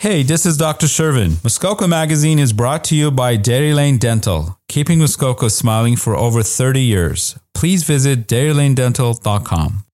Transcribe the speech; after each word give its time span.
Hey, 0.00 0.22
this 0.22 0.46
is 0.46 0.56
Dr. 0.56 0.86
Shervin. 0.86 1.42
Muskoka 1.42 1.88
Magazine 1.88 2.38
is 2.38 2.52
brought 2.52 2.84
to 2.84 2.94
you 2.94 3.10
by 3.10 3.34
Dairy 3.34 3.74
Lane 3.74 3.98
Dental, 3.98 4.56
keeping 4.68 5.00
Muskoka 5.00 5.50
smiling 5.50 5.96
for 5.96 6.14
over 6.14 6.44
30 6.44 6.80
years. 6.80 7.36
Please 7.52 7.82
visit 7.82 8.28
dairylanedental.com. 8.28 9.84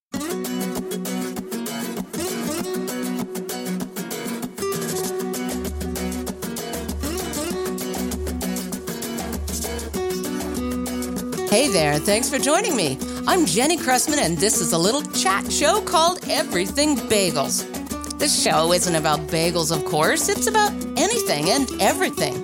Hey 11.48 11.68
there, 11.68 11.98
thanks 11.98 12.28
for 12.28 12.38
joining 12.38 12.76
me. 12.76 12.98
I'm 13.26 13.46
Jenny 13.46 13.78
Cressman, 13.78 14.18
and 14.18 14.36
this 14.36 14.60
is 14.60 14.74
a 14.74 14.78
little 14.78 15.00
chat 15.12 15.50
show 15.50 15.80
called 15.80 16.18
Everything 16.28 16.94
Bagels. 16.96 17.83
This 18.18 18.42
show 18.42 18.72
isn't 18.72 18.94
about 18.94 19.20
bagels, 19.28 19.76
of 19.76 19.84
course, 19.84 20.28
it's 20.28 20.46
about 20.46 20.72
anything 20.96 21.50
and 21.50 21.70
everything. 21.80 22.34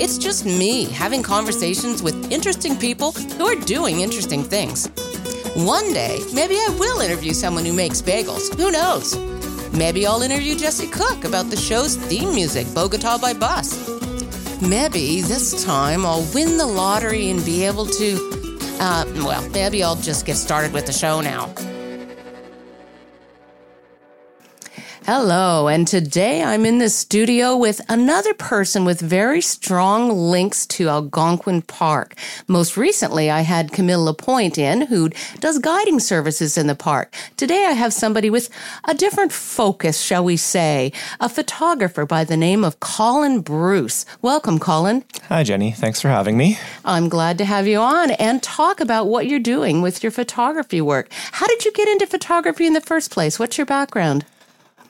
It's 0.00 0.18
just 0.18 0.44
me 0.44 0.84
having 0.84 1.22
conversations 1.22 2.02
with 2.02 2.32
interesting 2.32 2.76
people 2.76 3.12
who 3.12 3.46
are 3.46 3.60
doing 3.64 4.00
interesting 4.00 4.42
things. 4.42 4.88
One 5.54 5.92
day, 5.92 6.20
maybe 6.32 6.54
I 6.54 6.76
will 6.78 7.00
interview 7.00 7.32
someone 7.32 7.64
who 7.64 7.72
makes 7.72 8.00
bagels. 8.00 8.54
Who 8.56 8.70
knows? 8.70 9.16
Maybe 9.72 10.06
I'll 10.06 10.22
interview 10.22 10.56
Jesse 10.56 10.88
Cook 10.88 11.24
about 11.24 11.50
the 11.50 11.56
show's 11.56 11.96
theme 11.96 12.34
music, 12.34 12.66
Bogota 12.74 13.18
by 13.18 13.34
Bus. 13.34 13.76
Maybe 14.62 15.20
this 15.20 15.64
time 15.64 16.06
I'll 16.06 16.26
win 16.34 16.56
the 16.56 16.66
lottery 16.66 17.30
and 17.30 17.44
be 17.44 17.64
able 17.64 17.86
to 17.86 18.38
uh, 18.80 19.04
well, 19.16 19.48
maybe 19.50 19.82
I'll 19.82 19.96
just 19.96 20.24
get 20.24 20.36
started 20.36 20.72
with 20.72 20.86
the 20.86 20.92
show 20.92 21.20
now. 21.20 21.52
Hello, 25.10 25.68
and 25.68 25.88
today 25.88 26.42
I'm 26.42 26.66
in 26.66 26.80
the 26.80 26.90
studio 26.90 27.56
with 27.56 27.80
another 27.88 28.34
person 28.34 28.84
with 28.84 29.00
very 29.00 29.40
strong 29.40 30.10
links 30.10 30.66
to 30.66 30.90
Algonquin 30.90 31.62
Park. 31.62 32.14
Most 32.46 32.76
recently, 32.76 33.30
I 33.30 33.40
had 33.40 33.72
Camille 33.72 34.04
Lapointe 34.04 34.58
in, 34.58 34.82
who 34.82 35.08
does 35.40 35.60
guiding 35.60 35.98
services 35.98 36.58
in 36.58 36.66
the 36.66 36.74
park. 36.74 37.14
Today, 37.38 37.64
I 37.64 37.72
have 37.72 37.94
somebody 37.94 38.28
with 38.28 38.50
a 38.84 38.92
different 38.92 39.32
focus, 39.32 39.98
shall 39.98 40.22
we 40.22 40.36
say, 40.36 40.92
a 41.20 41.30
photographer 41.30 42.04
by 42.04 42.22
the 42.22 42.36
name 42.36 42.62
of 42.62 42.78
Colin 42.80 43.40
Bruce. 43.40 44.04
Welcome, 44.20 44.58
Colin. 44.58 45.04
Hi, 45.30 45.42
Jenny. 45.42 45.72
Thanks 45.72 46.02
for 46.02 46.08
having 46.08 46.36
me. 46.36 46.58
I'm 46.84 47.08
glad 47.08 47.38
to 47.38 47.46
have 47.46 47.66
you 47.66 47.78
on 47.78 48.10
and 48.10 48.42
talk 48.42 48.78
about 48.78 49.06
what 49.06 49.26
you're 49.26 49.40
doing 49.40 49.80
with 49.80 50.02
your 50.02 50.12
photography 50.12 50.82
work. 50.82 51.08
How 51.32 51.46
did 51.46 51.64
you 51.64 51.72
get 51.72 51.88
into 51.88 52.06
photography 52.06 52.66
in 52.66 52.74
the 52.74 52.82
first 52.82 53.10
place? 53.10 53.38
What's 53.38 53.56
your 53.56 53.64
background? 53.64 54.26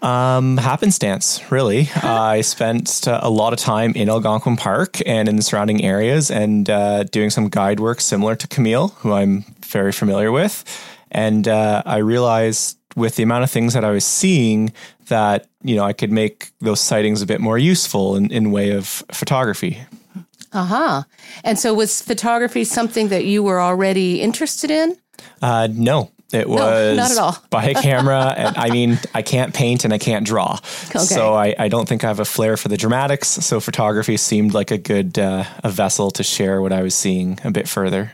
Um, 0.00 0.56
happenstance, 0.58 1.50
really. 1.50 1.90
I 1.96 2.42
spent 2.42 3.08
uh, 3.08 3.20
a 3.22 3.30
lot 3.30 3.52
of 3.52 3.58
time 3.58 3.92
in 3.94 4.08
Algonquin 4.08 4.56
Park 4.56 4.98
and 5.06 5.28
in 5.28 5.36
the 5.36 5.42
surrounding 5.42 5.84
areas 5.84 6.30
and 6.30 6.70
uh, 6.70 7.04
doing 7.04 7.30
some 7.30 7.48
guide 7.48 7.80
work 7.80 8.00
similar 8.00 8.36
to 8.36 8.46
Camille, 8.46 8.88
who 8.98 9.12
I'm 9.12 9.44
very 9.66 9.92
familiar 9.92 10.30
with. 10.30 10.64
And 11.10 11.48
uh, 11.48 11.82
I 11.84 11.98
realized 11.98 12.78
with 12.94 13.16
the 13.16 13.22
amount 13.22 13.44
of 13.44 13.50
things 13.50 13.74
that 13.74 13.84
I 13.84 13.90
was 13.90 14.04
seeing 14.04 14.72
that, 15.08 15.48
you 15.62 15.74
know, 15.74 15.84
I 15.84 15.92
could 15.92 16.12
make 16.12 16.50
those 16.60 16.80
sightings 16.80 17.22
a 17.22 17.26
bit 17.26 17.40
more 17.40 17.58
useful 17.58 18.16
in, 18.16 18.30
in 18.30 18.52
way 18.52 18.70
of 18.72 18.86
photography. 19.12 19.80
Uh-huh. 20.52 21.02
And 21.44 21.58
so 21.58 21.74
was 21.74 22.02
photography 22.02 22.64
something 22.64 23.08
that 23.08 23.24
you 23.24 23.42
were 23.42 23.60
already 23.60 24.20
interested 24.20 24.70
in? 24.70 24.96
Uh, 25.42 25.68
no, 25.70 26.10
it 26.32 26.48
was 26.48 26.96
no, 26.96 27.02
not 27.02 27.10
at 27.10 27.18
all. 27.18 27.38
by 27.48 27.64
a 27.64 27.74
camera. 27.74 28.34
and 28.36 28.56
I 28.56 28.70
mean, 28.70 28.98
I 29.14 29.22
can't 29.22 29.54
paint 29.54 29.84
and 29.84 29.94
I 29.94 29.98
can't 29.98 30.26
draw. 30.26 30.58
Okay. 30.90 30.98
So 30.98 31.34
I, 31.34 31.54
I 31.58 31.68
don't 31.68 31.88
think 31.88 32.04
I 32.04 32.08
have 32.08 32.20
a 32.20 32.24
flair 32.24 32.56
for 32.56 32.68
the 32.68 32.76
dramatics. 32.76 33.28
So 33.28 33.60
photography 33.60 34.16
seemed 34.18 34.52
like 34.52 34.70
a 34.70 34.78
good 34.78 35.18
uh, 35.18 35.44
a 35.64 35.70
vessel 35.70 36.10
to 36.12 36.22
share 36.22 36.60
what 36.60 36.72
I 36.72 36.82
was 36.82 36.94
seeing 36.94 37.38
a 37.44 37.50
bit 37.50 37.66
further. 37.68 38.12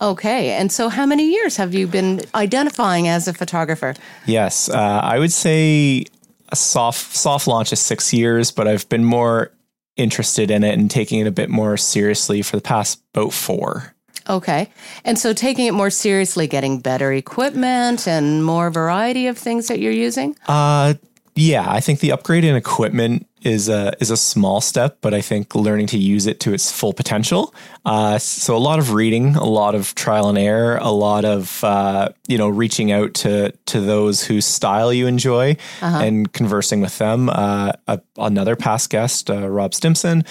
Okay. 0.00 0.50
And 0.50 0.72
so 0.72 0.88
how 0.88 1.06
many 1.06 1.30
years 1.32 1.56
have 1.56 1.74
you 1.74 1.86
been 1.86 2.22
identifying 2.34 3.08
as 3.08 3.28
a 3.28 3.34
photographer? 3.34 3.94
Yes. 4.26 4.68
Uh, 4.68 5.00
I 5.02 5.18
would 5.18 5.32
say 5.32 6.06
a 6.48 6.56
soft 6.56 7.14
soft 7.14 7.46
launch 7.46 7.72
is 7.72 7.80
six 7.80 8.12
years, 8.12 8.50
but 8.50 8.66
I've 8.66 8.88
been 8.88 9.04
more 9.04 9.52
interested 9.96 10.50
in 10.50 10.64
it 10.64 10.78
and 10.78 10.90
taking 10.90 11.20
it 11.20 11.26
a 11.26 11.32
bit 11.32 11.48
more 11.48 11.76
seriously 11.76 12.42
for 12.42 12.56
the 12.56 12.62
past 12.62 13.02
about 13.14 13.32
four. 13.32 13.93
Okay. 14.28 14.70
And 15.04 15.18
so 15.18 15.32
taking 15.32 15.66
it 15.66 15.72
more 15.72 15.90
seriously, 15.90 16.46
getting 16.46 16.80
better 16.80 17.12
equipment 17.12 18.08
and 18.08 18.44
more 18.44 18.70
variety 18.70 19.26
of 19.26 19.36
things 19.36 19.68
that 19.68 19.80
you're 19.80 19.92
using? 19.92 20.36
Uh 20.46 20.94
yeah, 21.36 21.68
I 21.68 21.80
think 21.80 21.98
the 21.98 22.12
upgrade 22.12 22.44
in 22.44 22.54
equipment 22.54 23.26
is 23.44 23.68
a 23.68 23.92
is 24.00 24.10
a 24.10 24.16
small 24.16 24.60
step, 24.60 24.98
but 25.02 25.12
I 25.12 25.20
think 25.20 25.54
learning 25.54 25.86
to 25.88 25.98
use 25.98 26.26
it 26.26 26.40
to 26.40 26.54
its 26.54 26.72
full 26.72 26.92
potential. 26.92 27.54
Uh, 27.84 28.18
so 28.18 28.56
a 28.56 28.58
lot 28.58 28.78
of 28.78 28.92
reading, 28.92 29.36
a 29.36 29.44
lot 29.44 29.74
of 29.74 29.94
trial 29.94 30.28
and 30.28 30.38
error, 30.38 30.78
a 30.80 30.90
lot 30.90 31.24
of 31.24 31.62
uh, 31.62 32.08
you 32.26 32.38
know 32.38 32.48
reaching 32.48 32.90
out 32.90 33.14
to 33.14 33.52
to 33.66 33.80
those 33.80 34.24
whose 34.24 34.46
style 34.46 34.92
you 34.92 35.06
enjoy 35.06 35.56
uh-huh. 35.82 36.02
and 36.02 36.32
conversing 36.32 36.80
with 36.80 36.96
them. 36.98 37.28
Uh, 37.28 37.72
a, 37.86 38.00
another 38.16 38.56
past 38.56 38.88
guest, 38.88 39.30
uh, 39.30 39.48
Rob 39.48 39.74
Stimson, 39.74 40.24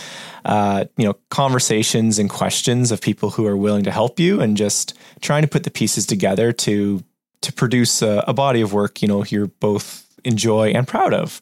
uh, 0.45 0.85
you 0.97 1.05
know, 1.05 1.13
conversations 1.29 2.17
and 2.17 2.29
questions 2.29 2.91
of 2.91 2.99
people 2.99 3.29
who 3.29 3.45
are 3.45 3.55
willing 3.55 3.83
to 3.83 3.91
help 3.91 4.19
you, 4.19 4.41
and 4.41 4.57
just 4.57 4.97
trying 5.21 5.43
to 5.43 5.47
put 5.47 5.63
the 5.63 5.71
pieces 5.71 6.07
together 6.07 6.51
to 6.51 7.03
to 7.41 7.53
produce 7.53 8.01
a, 8.01 8.23
a 8.27 8.33
body 8.33 8.61
of 8.61 8.73
work. 8.73 9.01
You 9.03 9.07
know, 9.07 9.23
you're 9.23 9.47
both 9.47 10.03
enjoy 10.23 10.69
and 10.69 10.87
proud 10.87 11.13
of. 11.13 11.41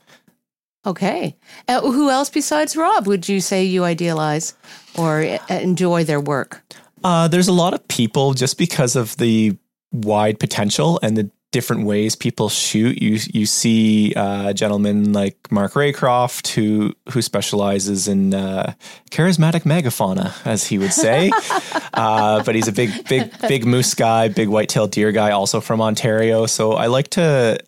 Okay. 0.86 1.36
Uh, 1.68 1.82
who 1.82 2.10
else 2.10 2.30
besides 2.30 2.76
Rob 2.76 3.06
would 3.08 3.30
you 3.30 3.40
say 3.40 3.64
you 3.64 3.84
idealize 3.84 4.56
or 4.98 5.22
uh, 5.22 5.38
enjoy 5.50 6.04
their 6.04 6.20
work? 6.20 6.64
Uh, 7.04 7.28
there's 7.28 7.48
a 7.48 7.54
lot 7.54 7.74
of 7.74 7.88
people 7.88 8.34
just 8.34 8.58
because 8.58 8.96
of 8.96 9.16
the 9.18 9.58
wide 9.92 10.40
potential 10.40 11.00
and 11.04 11.18
the 11.18 11.30
different 11.52 11.86
ways 11.86 12.16
people 12.16 12.50
shoot. 12.50 13.02
You 13.02 13.20
you 13.34 13.46
see 13.46 14.14
uh, 14.16 14.54
gentlemen 14.54 15.14
like 15.14 15.52
Mark 15.52 15.74
Raycroft 15.74 16.48
who 16.54 16.94
who 17.12 17.22
specializes 17.22 18.08
in 18.08 18.34
uh, 18.34 18.74
charismatic 19.12 19.64
megafauna, 19.64 20.34
as 20.46 20.66
he 20.66 20.78
would 20.78 20.94
say. 20.94 21.32
uh, 21.94 22.44
but 22.44 22.56
he's 22.56 22.68
a 22.68 22.72
big 22.72 23.08
big 23.08 23.32
big 23.48 23.66
moose 23.66 23.94
guy, 23.94 24.30
big 24.30 24.48
white-tailed 24.48 24.92
deer 24.92 25.12
guy, 25.12 25.32
also 25.32 25.62
from 25.62 25.82
Ontario. 25.82 26.46
So 26.46 26.74
I 26.74 26.88
like 26.88 27.10
to 27.10 27.60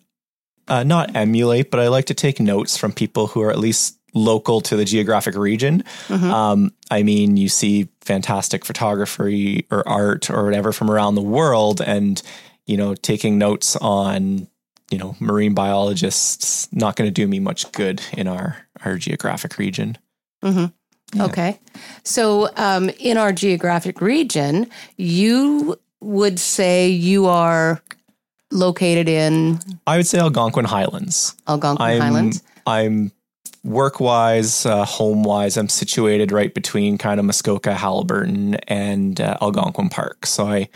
uh, 0.68 0.82
not 0.82 1.14
emulate, 1.14 1.70
but 1.70 1.80
I 1.80 1.88
like 1.88 2.06
to 2.06 2.14
take 2.14 2.40
notes 2.40 2.76
from 2.76 2.92
people 2.92 3.28
who 3.28 3.42
are 3.42 3.50
at 3.50 3.58
least 3.58 3.98
local 4.14 4.60
to 4.60 4.76
the 4.76 4.84
geographic 4.84 5.34
region. 5.34 5.82
Mm-hmm. 6.08 6.30
Um, 6.30 6.72
I 6.90 7.02
mean, 7.02 7.36
you 7.36 7.48
see 7.48 7.88
fantastic 8.00 8.64
photography 8.64 9.66
or 9.70 9.86
art 9.88 10.30
or 10.30 10.44
whatever 10.44 10.72
from 10.72 10.90
around 10.90 11.16
the 11.16 11.22
world, 11.22 11.80
and 11.80 12.22
you 12.66 12.76
know, 12.76 12.94
taking 12.94 13.38
notes 13.38 13.76
on 13.76 14.48
you 14.90 14.98
know 14.98 15.16
marine 15.20 15.54
biologists 15.54 16.72
not 16.72 16.96
going 16.96 17.08
to 17.08 17.12
do 17.12 17.26
me 17.26 17.40
much 17.40 17.70
good 17.72 18.00
in 18.12 18.28
our 18.28 18.56
our 18.84 18.96
geographic 18.96 19.58
region. 19.58 19.98
Mm-hmm. 20.42 20.66
Yeah. 21.16 21.24
Okay, 21.26 21.60
so 22.02 22.48
um, 22.56 22.90
in 22.98 23.16
our 23.16 23.32
geographic 23.32 24.00
region, 24.00 24.68
you 24.96 25.78
would 26.00 26.38
say 26.38 26.88
you 26.88 27.26
are 27.26 27.82
located 28.50 29.08
in? 29.08 29.58
I 29.86 29.96
would 29.96 30.06
say 30.06 30.18
Algonquin 30.18 30.64
Highlands. 30.64 31.34
Algonquin 31.46 31.86
I'm, 31.86 32.00
Highlands. 32.00 32.42
I'm 32.66 33.12
work 33.64 33.98
wise, 33.98 34.66
uh, 34.66 34.84
home 34.84 35.24
wise, 35.24 35.56
I'm 35.56 35.68
situated 35.68 36.30
right 36.30 36.52
between 36.52 36.98
kind 36.98 37.18
of 37.18 37.26
Muskoka, 37.26 37.74
Haliburton, 37.74 38.58
and 38.68 39.20
uh, 39.20 39.38
Algonquin 39.40 39.88
Park. 39.88 40.26
So 40.26 40.46
I 40.46 40.68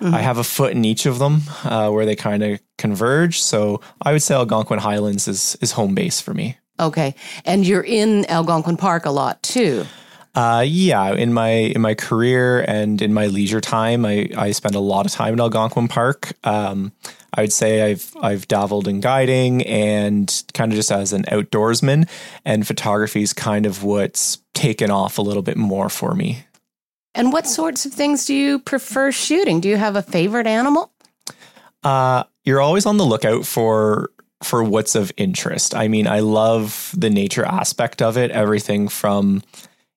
mm-hmm. 0.00 0.14
I 0.14 0.20
have 0.20 0.38
a 0.38 0.44
foot 0.44 0.72
in 0.72 0.84
each 0.84 1.06
of 1.06 1.18
them 1.18 1.42
uh, 1.64 1.90
where 1.90 2.06
they 2.06 2.16
kind 2.16 2.42
of 2.42 2.60
converge. 2.78 3.42
So 3.42 3.80
I 4.00 4.12
would 4.12 4.22
say 4.22 4.34
Algonquin 4.34 4.78
Highlands 4.78 5.28
is 5.28 5.58
is 5.60 5.72
home 5.72 5.94
base 5.94 6.20
for 6.20 6.32
me. 6.32 6.58
Okay, 6.78 7.14
and 7.44 7.66
you're 7.66 7.84
in 7.84 8.24
Algonquin 8.26 8.76
Park 8.76 9.06
a 9.06 9.10
lot 9.10 9.42
too. 9.42 9.84
Uh, 10.36 10.60
yeah, 10.60 11.14
in 11.14 11.32
my 11.32 11.48
in 11.48 11.80
my 11.80 11.94
career 11.94 12.60
and 12.68 13.00
in 13.00 13.14
my 13.14 13.26
leisure 13.26 13.60
time, 13.60 14.04
I 14.04 14.28
I 14.36 14.50
spend 14.50 14.74
a 14.74 14.80
lot 14.80 15.06
of 15.06 15.12
time 15.12 15.32
in 15.32 15.40
Algonquin 15.40 15.88
Park. 15.88 16.34
Um, 16.44 16.92
I 17.32 17.40
would 17.40 17.52
say 17.54 17.90
I've 17.90 18.14
I've 18.20 18.46
dabbled 18.46 18.86
in 18.86 19.00
guiding 19.00 19.62
and 19.62 20.44
kind 20.52 20.72
of 20.72 20.76
just 20.76 20.92
as 20.92 21.14
an 21.14 21.24
outdoorsman, 21.24 22.06
and 22.44 22.66
photography 22.66 23.22
is 23.22 23.32
kind 23.32 23.64
of 23.64 23.82
what's 23.82 24.36
taken 24.52 24.90
off 24.90 25.16
a 25.16 25.22
little 25.22 25.42
bit 25.42 25.56
more 25.56 25.88
for 25.88 26.14
me. 26.14 26.44
And 27.14 27.32
what 27.32 27.46
sorts 27.46 27.86
of 27.86 27.94
things 27.94 28.26
do 28.26 28.34
you 28.34 28.58
prefer 28.58 29.10
shooting? 29.10 29.60
Do 29.60 29.70
you 29.70 29.78
have 29.78 29.96
a 29.96 30.02
favorite 30.02 30.46
animal? 30.46 30.92
Uh, 31.82 32.24
you're 32.44 32.60
always 32.60 32.84
on 32.84 32.98
the 32.98 33.06
lookout 33.06 33.46
for 33.46 34.10
for 34.42 34.62
what's 34.62 34.94
of 34.94 35.10
interest. 35.16 35.74
I 35.74 35.88
mean, 35.88 36.06
I 36.06 36.20
love 36.20 36.94
the 36.94 37.08
nature 37.08 37.46
aspect 37.46 38.02
of 38.02 38.18
it. 38.18 38.30
Everything 38.32 38.88
from 38.88 39.42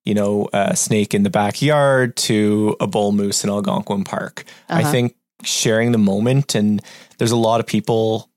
you 0.10 0.16
know, 0.16 0.50
a 0.54 0.76
snake 0.76 1.14
in 1.18 1.24
the 1.24 1.30
backyard 1.30 2.16
to 2.28 2.76
a 2.80 2.88
bull 2.88 3.12
moose 3.12 3.44
in 3.44 3.50
Algonquin 3.50 4.04
Park. 4.04 4.44
Uh-huh. 4.70 4.82
I 4.82 4.92
think 4.92 5.16
sharing 5.44 5.92
the 5.94 5.98
moment 6.14 6.56
and 6.56 6.82
there's 7.18 7.32
a 7.32 7.38
lot 7.50 7.60
of 7.60 7.66
people 7.66 8.30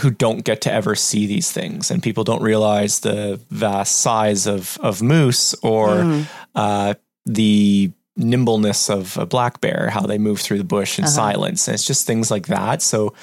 who 0.00 0.10
don't 0.10 0.44
get 0.44 0.60
to 0.62 0.70
ever 0.72 0.94
see 0.94 1.26
these 1.26 1.50
things, 1.52 1.90
and 1.90 2.02
people 2.02 2.24
don't 2.24 2.42
realize 2.42 3.00
the 3.00 3.40
vast 3.50 4.00
size 4.00 4.46
of 4.46 4.78
of 4.82 5.02
moose 5.02 5.54
or 5.62 5.88
Mm. 5.88 6.26
uh, 6.54 6.94
the 7.26 7.90
nimbleness 8.16 8.90
of 8.90 9.16
a 9.18 9.26
black 9.26 9.60
bear, 9.60 9.90
how 9.90 10.06
they 10.06 10.18
move 10.18 10.38
through 10.40 10.58
the 10.58 10.64
bush 10.76 10.98
in 10.98 11.06
silence. 11.06 11.68
And 11.68 11.74
it's 11.74 11.86
just 11.86 12.06
things 12.06 12.30
like 12.30 12.46
that. 12.46 12.82
So 12.82 13.14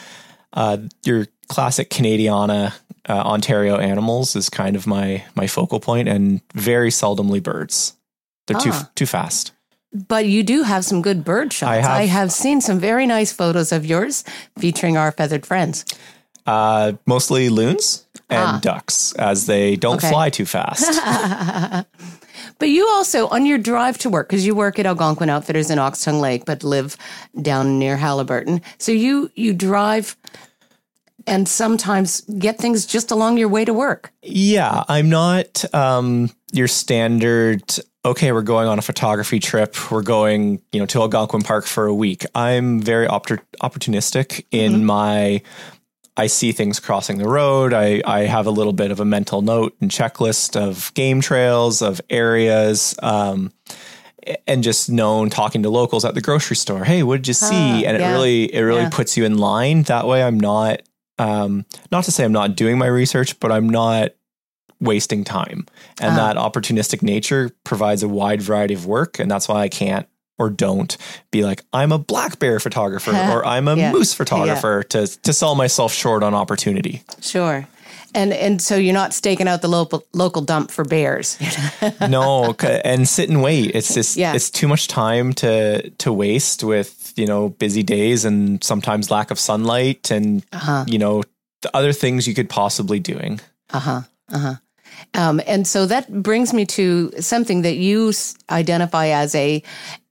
uh, 0.53 0.77
your 1.05 1.27
classic 1.47 1.89
Canadiana 1.89 2.73
uh, 3.09 3.13
Ontario 3.33 3.77
animals 3.77 4.35
is 4.35 4.49
kind 4.49 4.75
of 4.75 4.85
my 4.85 5.23
my 5.35 5.47
focal 5.47 5.79
point, 5.79 6.07
and 6.09 6.41
very 6.53 6.91
seldomly 6.91 7.41
birds. 7.41 7.93
They're 8.47 8.59
too 8.59 8.71
Ah. 8.73 8.89
too 8.95 9.05
fast. 9.05 9.51
But 10.07 10.25
you 10.25 10.43
do 10.43 10.63
have 10.63 10.83
some 10.83 11.01
good 11.01 11.23
bird 11.23 11.53
shots. 11.53 11.69
I 11.71 11.75
have. 11.81 11.91
I 11.91 12.05
have 12.07 12.31
seen 12.31 12.59
some 12.61 12.79
very 12.79 13.05
nice 13.07 13.31
photos 13.31 13.71
of 13.71 13.85
yours 13.85 14.23
featuring 14.59 14.97
our 14.97 15.11
feathered 15.11 15.45
friends. 15.45 15.85
Uh, 16.45 16.93
mostly 17.05 17.49
loons 17.49 18.05
and 18.29 18.39
Ah. 18.57 18.59
ducks, 18.61 19.13
as 19.17 19.45
they 19.45 19.75
don't 19.75 19.97
Okay. 19.97 20.09
fly 20.09 20.29
too 20.29 20.45
fast. 20.45 20.85
But 22.59 22.69
you 22.69 22.87
also, 22.89 23.27
on 23.29 23.45
your 23.45 23.57
drive 23.59 23.97
to 23.99 24.09
work, 24.09 24.29
because 24.29 24.45
you 24.45 24.55
work 24.55 24.79
at 24.79 24.85
Algonquin 24.85 25.29
Outfitters 25.29 25.69
in 25.69 25.77
Oxtongue 25.79 26.19
Lake, 26.21 26.45
but 26.45 26.63
live 26.63 26.97
down 27.39 27.77
near 27.77 27.97
Haliburton. 27.97 28.61
So 28.79 28.91
you 28.91 29.29
you 29.35 29.53
drive 29.53 30.15
and 31.27 31.47
sometimes 31.47 32.21
get 32.21 32.57
things 32.57 32.85
just 32.85 33.11
along 33.11 33.37
your 33.37 33.49
way 33.49 33.65
to 33.65 33.73
work. 33.73 34.11
Yeah, 34.23 34.83
I'm 34.87 35.09
not 35.09 35.63
um, 35.75 36.31
your 36.53 36.67
standard. 36.67 37.61
Okay, 38.05 38.31
we're 38.31 38.41
going 38.41 38.67
on 38.67 38.79
a 38.79 38.81
photography 38.81 39.39
trip. 39.39 39.91
We're 39.91 40.01
going, 40.01 40.61
you 40.71 40.79
know, 40.79 40.85
to 40.87 41.01
Algonquin 41.01 41.41
Park 41.41 41.65
for 41.65 41.85
a 41.85 41.93
week. 41.93 42.25
I'm 42.33 42.79
very 42.79 43.07
oppor- 43.07 43.43
opportunistic 43.61 44.45
in 44.51 44.85
my. 44.85 45.41
I 46.19 46.25
see 46.25 46.51
things 46.51 46.79
crossing 46.79 47.19
the 47.19 47.29
road. 47.29 47.73
I, 47.73 48.01
I 48.03 48.21
have 48.21 48.47
a 48.47 48.49
little 48.49 48.73
bit 48.73 48.89
of 48.89 48.99
a 48.99 49.05
mental 49.05 49.43
note 49.43 49.75
and 49.81 49.91
checklist 49.91 50.59
of 50.59 50.91
game 50.95 51.21
trails, 51.21 51.83
of 51.83 52.01
areas, 52.09 52.95
um, 53.03 53.51
and 54.47 54.63
just 54.63 54.89
known 54.89 55.29
talking 55.29 55.61
to 55.61 55.69
locals 55.69 56.05
at 56.05 56.15
the 56.15 56.21
grocery 56.21 56.55
store. 56.55 56.83
Hey, 56.83 57.03
what 57.03 57.17
did 57.17 57.27
you 57.27 57.35
see? 57.35 57.85
Ah, 57.85 57.89
and 57.89 57.99
yeah, 57.99 58.09
it 58.09 58.13
really 58.13 58.55
it 58.55 58.61
really 58.61 58.81
yeah. 58.83 58.89
puts 58.89 59.15
you 59.15 59.25
in 59.25 59.37
line. 59.37 59.83
That 59.83 60.07
way, 60.07 60.23
I'm 60.23 60.39
not 60.39 60.81
um, 61.19 61.65
not 61.91 62.03
to 62.05 62.11
say 62.11 62.23
I'm 62.23 62.31
not 62.31 62.55
doing 62.55 62.77
my 62.77 62.87
research, 62.87 63.39
but 63.39 63.51
I'm 63.51 63.67
not 63.69 64.11
wasting 64.79 65.23
time. 65.23 65.65
And 65.99 66.13
Ah. 66.19 66.33
that 66.33 66.35
opportunistic 66.37 67.01
nature 67.01 67.51
provides 67.63 68.03
a 68.03 68.07
wide 68.07 68.41
variety 68.41 68.73
of 68.75 68.85
work. 68.85 69.19
And 69.19 69.29
that's 69.29 69.47
why 69.47 69.61
I 69.61 69.69
can't 69.69 70.07
or 70.39 70.51
don't 70.51 70.95
be 71.31 71.43
like, 71.43 71.63
I'm 71.73 71.91
a 71.91 71.97
black 71.97 72.37
bear 72.37 72.59
photographer 72.59 73.09
or 73.31 73.43
I'm 73.45 73.67
a 73.67 73.75
Yeah. 73.75 73.91
moose 73.91 74.13
photographer 74.13 74.83
to, 74.83 75.07
to 75.23 75.33
sell 75.33 75.55
myself 75.55 75.93
short 75.93 76.21
on 76.21 76.35
opportunity. 76.35 77.03
Sure. 77.21 77.67
And 78.15 78.31
and 78.33 78.61
so 78.61 78.75
you're 78.77 78.93
not 78.93 79.13
staking 79.13 79.47
out 79.47 79.61
the 79.61 79.67
local 79.67 80.03
local 80.13 80.41
dump 80.41 80.71
for 80.71 80.85
bears. 80.85 81.37
no, 82.07 82.55
and 82.63 83.07
sit 83.07 83.29
and 83.29 83.43
wait. 83.43 83.75
It's 83.75 83.93
just, 83.93 84.15
Yeah. 84.15 84.33
it's 84.33 84.49
too 84.49 84.67
much 84.67 84.87
time 84.87 85.33
to, 85.33 85.89
to 85.89 86.13
waste 86.13 86.63
with, 86.63 86.96
you 87.17 87.25
know, 87.25 87.49
busy 87.49 87.83
days 87.83 88.25
and 88.25 88.63
sometimes 88.63 89.09
lack 89.11 89.31
of 89.31 89.39
sunlight 89.39 90.11
and, 90.11 90.45
Uh-huh. 90.51 90.85
you 90.87 90.99
know, 90.99 91.23
the 91.61 91.75
other 91.75 91.93
things 91.93 92.27
you 92.27 92.33
could 92.33 92.49
possibly 92.49 92.99
doing. 92.99 93.39
Uh-huh. 93.73 94.01
Uh-huh. 94.31 94.55
Um, 95.13 95.41
and 95.47 95.67
so 95.67 95.85
that 95.85 96.21
brings 96.23 96.53
me 96.53 96.65
to 96.65 97.11
something 97.19 97.61
that 97.63 97.75
you 97.75 98.13
identify 98.49 99.07
as 99.07 99.35
a 99.35 99.61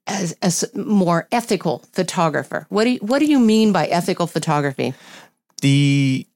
as 0.08 0.36
a 0.42 0.78
more 0.78 1.26
ethical 1.32 1.82
photographer. 1.92 2.66
What 2.68 2.84
do 2.84 2.90
you, 2.90 2.98
what 3.00 3.18
do 3.18 3.24
you 3.26 3.40
mean 3.40 3.72
by 3.72 3.86
ethical 3.86 4.26
photography? 4.26 4.94
the 5.62 6.26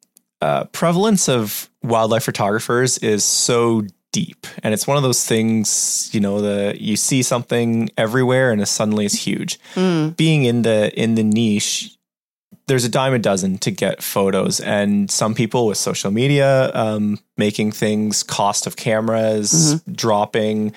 uh, 0.41 0.65
prevalence 0.73 1.29
of 1.29 1.69
wildlife 1.83 2.25
photographers 2.25 2.97
is 2.99 3.23
so 3.25 3.83
deep. 4.13 4.47
And 4.63 4.75
it's 4.75 4.87
one 4.87 4.97
of 4.97 5.03
those 5.03 5.25
things 5.25 6.11
you 6.13 6.21
know 6.21 6.41
the 6.41 6.77
you 6.79 6.97
see 6.97 7.23
something 7.23 7.91
everywhere 7.97 8.53
and 8.53 8.61
it 8.61 8.67
suddenly 8.67 9.05
is 9.05 9.15
huge. 9.15 9.59
Mm. 9.75 10.17
Being 10.17 10.45
in 10.45 10.63
the 10.63 10.93
in 11.01 11.15
the 11.15 11.23
niche 11.23 11.97
there's 12.67 12.85
a 12.85 12.89
dime 12.89 13.15
a 13.15 13.19
dozen 13.19 13.59
to 13.59 13.71
get 13.73 14.01
photos. 14.01 14.61
And 14.61 15.11
some 15.11 15.35
people 15.35 15.67
with 15.67 15.77
social 15.77 16.13
media 16.13 16.71
um, 16.73 17.19
making 17.37 17.73
things 17.73 18.23
cost 18.23 18.65
of 18.65 18.77
cameras 18.77 19.53
mm-hmm. 19.53 19.93
dropping 19.93 20.73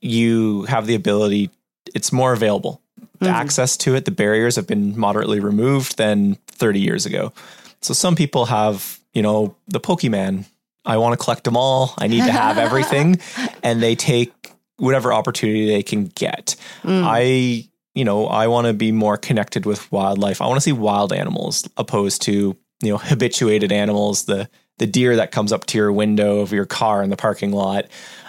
you 0.00 0.64
have 0.64 0.86
the 0.86 0.94
ability 0.94 1.50
it's 1.94 2.12
more 2.12 2.32
available. 2.32 2.80
The 3.18 3.26
mm-hmm. 3.26 3.34
access 3.34 3.76
to 3.78 3.94
it 3.94 4.04
the 4.04 4.10
barriers 4.10 4.56
have 4.56 4.66
been 4.66 4.98
moderately 4.98 5.40
removed 5.40 5.98
than 5.98 6.36
30 6.46 6.80
years 6.80 7.06
ago. 7.06 7.32
So 7.80 7.94
some 7.94 8.14
people 8.14 8.46
have 8.46 9.00
you 9.12 9.22
know 9.22 9.56
the 9.68 9.80
pokemon 9.80 10.46
i 10.84 10.96
want 10.96 11.18
to 11.18 11.22
collect 11.22 11.44
them 11.44 11.56
all. 11.56 11.94
I 11.98 12.06
need 12.08 12.24
to 12.24 12.32
have 12.32 12.58
everything. 12.58 13.20
And 13.62 13.80
they 13.82 13.94
take 13.94 14.32
whatever 14.78 15.12
opportunity 15.12 15.68
they 15.68 15.82
can 15.82 16.06
get. 16.06 16.56
I 16.84 17.68
you 17.94 18.04
know 18.04 18.26
i 18.26 18.46
want 18.46 18.66
to 18.66 18.72
be 18.72 18.90
more 18.90 19.16
connected 19.16 19.66
with 19.66 19.90
wildlife. 19.92 20.40
I 20.40 20.46
want 20.46 20.56
to 20.56 20.62
see 20.62 20.72
wild 20.72 21.12
animals 21.12 21.68
opposed 21.76 22.22
to 22.22 22.56
you 22.82 22.90
know 22.90 22.98
habituated 22.98 23.70
animals 23.72 24.24
the 24.24 24.48
the 24.78 24.86
deer 24.86 25.16
that 25.16 25.30
comes 25.30 25.52
up 25.52 25.66
to 25.66 25.78
your 25.78 25.92
window 25.92 26.40
of 26.40 26.52
your 26.52 26.66
car 26.66 27.02
in 27.02 27.10
the 27.10 27.16
parking 27.16 27.52
lot. 27.52 27.84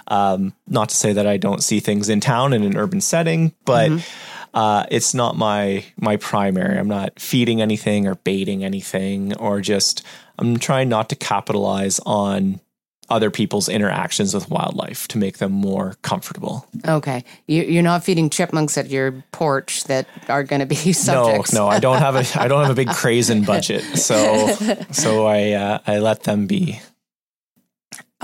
Um, 0.08 0.54
not 0.68 0.90
to 0.90 0.96
say 0.96 1.14
that 1.14 1.26
i 1.26 1.38
don't 1.38 1.64
see 1.64 1.80
things 1.80 2.10
in 2.10 2.20
town 2.20 2.52
in 2.52 2.64
an 2.64 2.76
urban 2.76 3.00
setting 3.02 3.54
but 3.64 3.90
uh, 4.54 4.86
it's 4.92 5.14
not 5.16 5.36
my 5.36 5.84
my 6.00 6.18
primary. 6.18 6.78
I'm 6.78 6.88
not 6.88 7.20
feeding 7.20 7.62
anything 7.62 8.06
or 8.08 8.16
baiting 8.16 8.64
anything 8.64 9.36
or 9.38 9.62
just 9.62 10.04
i'm 10.40 10.58
trying 10.58 10.90
not 10.90 11.10
to 11.10 11.16
capitalize 11.16 12.00
on 12.06 12.60
other 13.10 13.30
people's 13.30 13.68
interactions 13.70 14.34
with 14.34 14.50
wildlife 14.50 15.08
to 15.10 15.18
make 15.18 15.38
them 15.38 15.52
more 15.52 15.96
comfortable 16.02 16.66
Okay, 16.88 17.24
you, 17.48 17.64
you're 17.64 17.84
not 17.84 18.04
feeding 18.04 18.30
chipmunks 18.30 18.78
at 18.78 18.90
your 18.90 19.24
porch 19.32 19.84
that 19.86 20.08
are 20.30 20.44
going 20.44 20.62
to 20.62 20.66
be 20.66 20.76
subjects. 20.94 21.54
No, 21.54 21.66
no, 21.66 21.68
I 21.68 21.80
don't 21.80 22.00
have 22.00 22.16
a 22.16 22.42
I 22.42 22.48
don't 22.48 22.62
have 22.62 22.72
a 22.72 22.76
big 22.76 22.90
crazen 23.02 23.44
budget, 23.44 23.84
so 23.98 24.48
so 24.92 25.26
I 25.26 25.52
uh, 25.52 25.80
I 25.86 26.00
let 26.00 26.24
them 26.24 26.48
be. 26.48 26.80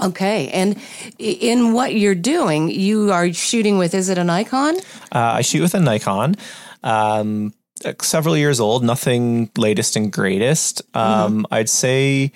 Okay, 0.01 0.49
and 0.49 0.77
in 1.17 1.73
what 1.73 1.93
you're 1.93 2.15
doing, 2.15 2.69
you 2.71 3.11
are 3.11 3.31
shooting 3.33 3.77
with. 3.77 3.93
Is 3.93 4.09
it 4.09 4.17
a 4.17 4.23
Nikon? 4.23 4.77
Uh, 5.11 5.39
I 5.39 5.41
shoot 5.41 5.61
with 5.61 5.73
a 5.75 5.79
Nikon, 5.79 6.35
um, 6.83 7.53
several 8.01 8.35
years 8.37 8.59
old, 8.59 8.83
nothing 8.83 9.49
latest 9.57 9.95
and 9.95 10.11
greatest. 10.11 10.81
Um, 10.95 11.45
I'd 11.51 11.69
say, 11.69 12.31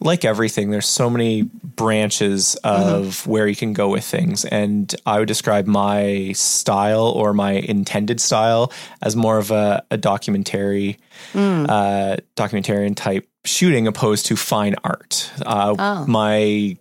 like 0.00 0.24
everything, 0.26 0.70
there's 0.70 0.86
so 0.88 1.08
many 1.08 1.42
branches 1.42 2.54
of 2.64 3.26
where 3.26 3.46
you 3.46 3.56
can 3.56 3.72
go 3.72 3.88
with 3.88 4.04
things, 4.04 4.44
and 4.44 4.94
I 5.06 5.18
would 5.18 5.28
describe 5.28 5.66
my 5.66 6.32
style 6.34 7.06
or 7.06 7.32
my 7.32 7.52
intended 7.52 8.20
style 8.20 8.72
as 9.02 9.16
more 9.16 9.38
of 9.38 9.50
a, 9.50 9.82
a 9.90 9.96
documentary, 9.96 10.98
uh, 11.34 12.16
documentarian 12.36 12.94
type 12.94 13.28
shooting, 13.44 13.86
opposed 13.86 14.26
to 14.26 14.36
fine 14.36 14.74
art. 14.84 15.30
Uh, 15.44 15.74
Oh. 15.78 16.04
My 16.06 16.76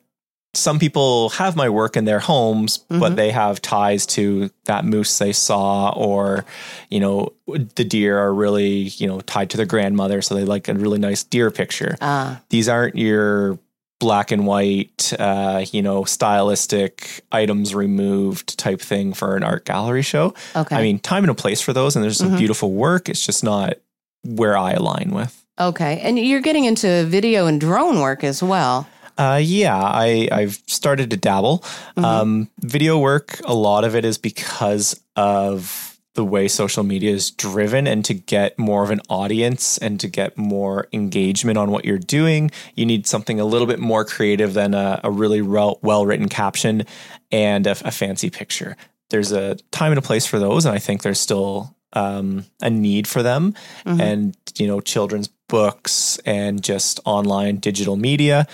some 0.55 0.79
people 0.79 1.29
have 1.31 1.55
my 1.55 1.69
work 1.69 1.97
in 1.97 2.05
their 2.05 2.19
homes, 2.19 2.77
but 2.89 3.15
they 3.15 3.31
have 3.31 3.61
ties 3.61 4.05
to 4.07 4.49
that 4.65 4.85
moose 4.85 5.17
they 5.19 5.33
saw, 5.33 5.89
or, 5.95 6.45
you 6.89 6.99
know, 6.99 7.33
the 7.75 7.83
deer 7.83 8.17
are 8.17 8.33
really, 8.33 8.89
you 8.97 9.05
know, 9.07 9.19
tied 9.21 9.49
to 9.51 9.57
their 9.57 9.65
grandmother. 9.65 10.21
So 10.21 10.33
they 10.35 10.45
like 10.45 10.67
a 10.67 10.73
really 10.73 10.97
nice 10.99 11.23
deer 11.23 11.51
picture. 11.51 11.95
Ah, 12.01 12.41
These 12.49 12.69
aren't 12.69 12.95
your 12.95 13.59
black 13.99 14.31
and 14.31 14.45
white, 14.45 15.13
uh, 15.19 15.65
you 15.71 15.81
know, 15.81 16.03
stylistic 16.03 17.21
items 17.31 17.73
removed 17.73 18.57
type 18.57 18.81
thing 18.81 19.13
for 19.13 19.35
an 19.35 19.43
art 19.43 19.65
gallery 19.65 20.01
show. 20.01 20.33
okay. 20.55 20.75
I 20.75 20.81
mean, 20.81 20.99
time 20.99 21.23
and 21.23 21.31
a 21.31 21.35
place 21.35 21.61
for 21.61 21.73
those, 21.73 21.95
and 21.95 22.03
there's 22.03 22.17
some 22.17 22.35
beautiful 22.37 22.71
work. 22.71 23.07
It's 23.09 23.25
just 23.25 23.43
not 23.43 23.75
where 24.23 24.57
I 24.57 24.71
align 24.73 25.11
with. 25.11 25.43
okay, 25.59 25.99
and 26.01 26.19
you're 26.19 26.41
getting 26.41 26.65
into 26.65 27.05
video 27.05 27.47
and 27.47 27.59
drone 27.61 27.99
work 28.01 28.23
as 28.23 28.43
well. 28.43 28.87
Uh, 29.17 29.39
yeah, 29.41 29.77
I, 29.77 30.27
I've 30.31 30.61
started 30.67 31.09
to 31.11 31.17
dabble. 31.17 31.63
Um, 31.95 32.49
video 32.59 32.99
work, 32.99 33.39
a 33.45 33.53
lot 33.53 33.83
of 33.83 33.95
it 33.95 34.03
is 34.03 34.17
because 34.17 34.99
of 35.15 35.97
the 36.15 36.23
way 36.23 36.47
social 36.47 36.83
media 36.83 37.11
is 37.11 37.29
driven 37.31 37.87
and 37.87 38.03
to 38.05 38.13
get 38.13 38.57
more 38.57 38.83
of 38.83 38.89
an 38.89 39.01
audience 39.09 39.77
and 39.77 39.99
to 39.99 40.07
get 40.07 40.37
more 40.37 40.87
engagement 40.93 41.57
on 41.57 41.71
what 41.71 41.85
you're 41.85 41.97
doing, 41.97 42.51
you 42.75 42.85
need 42.85 43.05
something 43.05 43.39
a 43.39 43.45
little 43.45 43.67
bit 43.67 43.79
more 43.79 44.03
creative 44.05 44.53
than 44.53 44.73
a, 44.73 44.99
a 45.03 45.11
really 45.11 45.41
well 45.41 46.05
written 46.05 46.29
caption 46.29 46.83
and 47.31 47.67
a, 47.67 47.71
a 47.71 47.91
fancy 47.91 48.29
picture. 48.29 48.77
There's 49.09 49.31
a 49.31 49.55
time 49.71 49.91
and 49.91 49.99
a 49.99 50.01
place 50.01 50.25
for 50.25 50.39
those, 50.39 50.65
and 50.65 50.73
I 50.73 50.79
think 50.79 51.03
there's 51.03 51.19
still 51.19 51.75
um, 51.95 52.45
a 52.61 52.69
need 52.69 53.07
for 53.07 53.23
them. 53.23 53.53
And, 54.01 54.37
you 54.57 54.67
know, 54.67 54.81
children's 54.81 55.29
books 55.47 56.19
and 56.25 56.63
just 56.63 56.99
online 57.05 57.57
digital 57.57 57.95
media. 57.95 58.47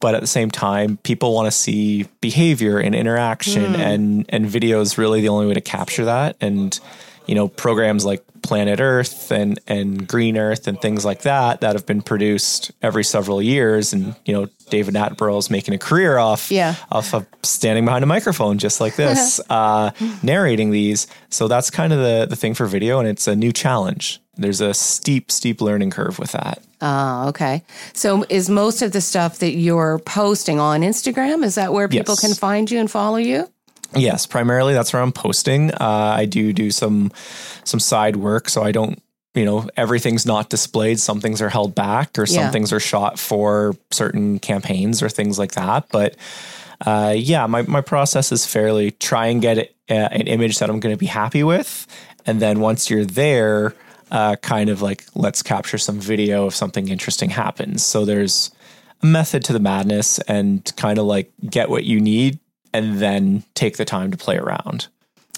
But 0.00 0.14
at 0.14 0.20
the 0.20 0.26
same 0.26 0.50
time, 0.50 0.96
people 0.98 1.34
want 1.34 1.46
to 1.46 1.52
see 1.52 2.06
behavior 2.20 2.78
and 2.78 2.94
interaction, 2.94 3.74
and, 3.74 4.26
and 4.28 4.46
video 4.46 4.80
is 4.80 4.98
really 4.98 5.20
the 5.20 5.28
only 5.28 5.46
way 5.46 5.54
to 5.54 5.60
capture 5.60 6.04
that. 6.06 6.36
And, 6.40 6.78
you 7.28 7.34
know, 7.34 7.46
programs 7.48 8.04
like 8.04 8.24
Planet 8.42 8.80
Earth 8.80 9.30
and 9.30 9.60
and 9.68 10.08
Green 10.08 10.36
Earth 10.38 10.66
and 10.66 10.80
things 10.80 11.04
like 11.04 11.22
that 11.22 11.60
that 11.60 11.74
have 11.74 11.84
been 11.86 12.00
produced 12.02 12.72
every 12.82 13.04
several 13.04 13.42
years, 13.42 13.92
and 13.92 14.14
you 14.24 14.32
know, 14.32 14.46
David 14.70 14.94
Attenborough 14.94 15.38
is 15.38 15.50
making 15.50 15.74
a 15.74 15.78
career 15.78 16.16
off 16.18 16.50
Yeah. 16.50 16.74
off 16.90 17.12
of 17.14 17.26
standing 17.42 17.84
behind 17.84 18.02
a 18.04 18.06
microphone 18.06 18.58
just 18.58 18.80
like 18.80 18.96
this, 18.96 19.40
uh, 19.50 19.90
narrating 20.22 20.70
these. 20.70 21.06
So 21.30 21.46
that's 21.48 21.70
kind 21.70 21.92
of 21.92 21.98
the 21.98 22.26
the 22.28 22.36
thing 22.36 22.54
for 22.54 22.66
video, 22.66 22.98
and 22.98 23.06
it's 23.08 23.26
a 23.28 23.36
new 23.36 23.52
challenge. 23.52 24.20
There's 24.40 24.60
a 24.60 24.72
steep, 24.72 25.32
steep 25.32 25.60
learning 25.60 25.90
curve 25.90 26.18
with 26.20 26.30
that. 26.32 26.62
Ah, 26.80 27.26
okay. 27.26 27.64
So 27.92 28.24
is 28.28 28.48
most 28.48 28.82
of 28.82 28.92
the 28.92 29.00
stuff 29.00 29.40
that 29.40 29.56
you're 29.56 29.98
posting 29.98 30.60
on 30.60 30.82
Instagram? 30.82 31.42
Is 31.44 31.56
that 31.56 31.72
where 31.72 31.88
people 31.88 32.12
Yes. 32.12 32.20
can 32.20 32.34
find 32.34 32.70
you 32.70 32.78
and 32.78 32.88
follow 32.88 33.16
you? 33.16 33.48
Yes, 33.94 34.26
primarily 34.26 34.74
that's 34.74 34.92
where 34.92 35.02
I'm 35.02 35.12
posting. 35.12 35.70
Uh, 35.72 36.14
I 36.16 36.24
do 36.26 36.52
do 36.52 36.70
some 36.70 37.10
some 37.64 37.80
side 37.80 38.16
work, 38.16 38.48
so 38.48 38.62
I 38.62 38.72
don't, 38.72 39.02
you 39.34 39.44
know, 39.44 39.68
everything's 39.76 40.26
not 40.26 40.50
displayed. 40.50 41.00
Some 41.00 41.20
things 41.20 41.40
are 41.40 41.48
held 41.48 41.74
back, 41.74 42.18
or 42.18 42.26
some 42.26 42.44
Yeah. 42.44 42.50
things 42.50 42.72
are 42.72 42.80
shot 42.80 43.18
for 43.18 43.74
certain 43.90 44.38
campaigns 44.38 45.02
or 45.02 45.08
things 45.08 45.38
like 45.38 45.52
that. 45.52 45.86
But 45.90 46.16
uh, 46.86 47.14
yeah, 47.16 47.46
my 47.46 47.62
my 47.62 47.80
process 47.80 48.30
is 48.30 48.46
fairly 48.46 48.90
try 48.92 49.26
and 49.26 49.40
get 49.42 49.58
it, 49.58 49.74
uh, 49.90 49.94
an 49.94 50.26
image 50.26 50.58
that 50.58 50.68
I'm 50.70 50.80
going 50.80 50.94
to 50.94 50.98
be 50.98 51.06
happy 51.06 51.42
with, 51.42 51.86
and 52.26 52.40
then 52.40 52.60
once 52.60 52.90
you're 52.90 53.04
there, 53.06 53.74
uh, 54.10 54.36
kind 54.36 54.68
of 54.70 54.82
like 54.82 55.04
let's 55.14 55.42
capture 55.42 55.78
some 55.78 55.98
video 55.98 56.46
if 56.46 56.54
something 56.54 56.88
interesting 56.88 57.30
happens. 57.30 57.84
So 57.84 58.04
there's 58.04 58.50
a 59.02 59.06
method 59.06 59.44
to 59.44 59.52
the 59.52 59.60
madness, 59.60 60.18
and 60.20 60.70
kind 60.76 60.98
of 60.98 61.06
like 61.06 61.32
get 61.48 61.68
what 61.70 61.84
you 61.84 62.00
need 62.00 62.38
and 62.72 62.98
then 62.98 63.42
take 63.54 63.76
the 63.76 63.84
time 63.84 64.10
to 64.10 64.16
play 64.16 64.36
around. 64.36 64.88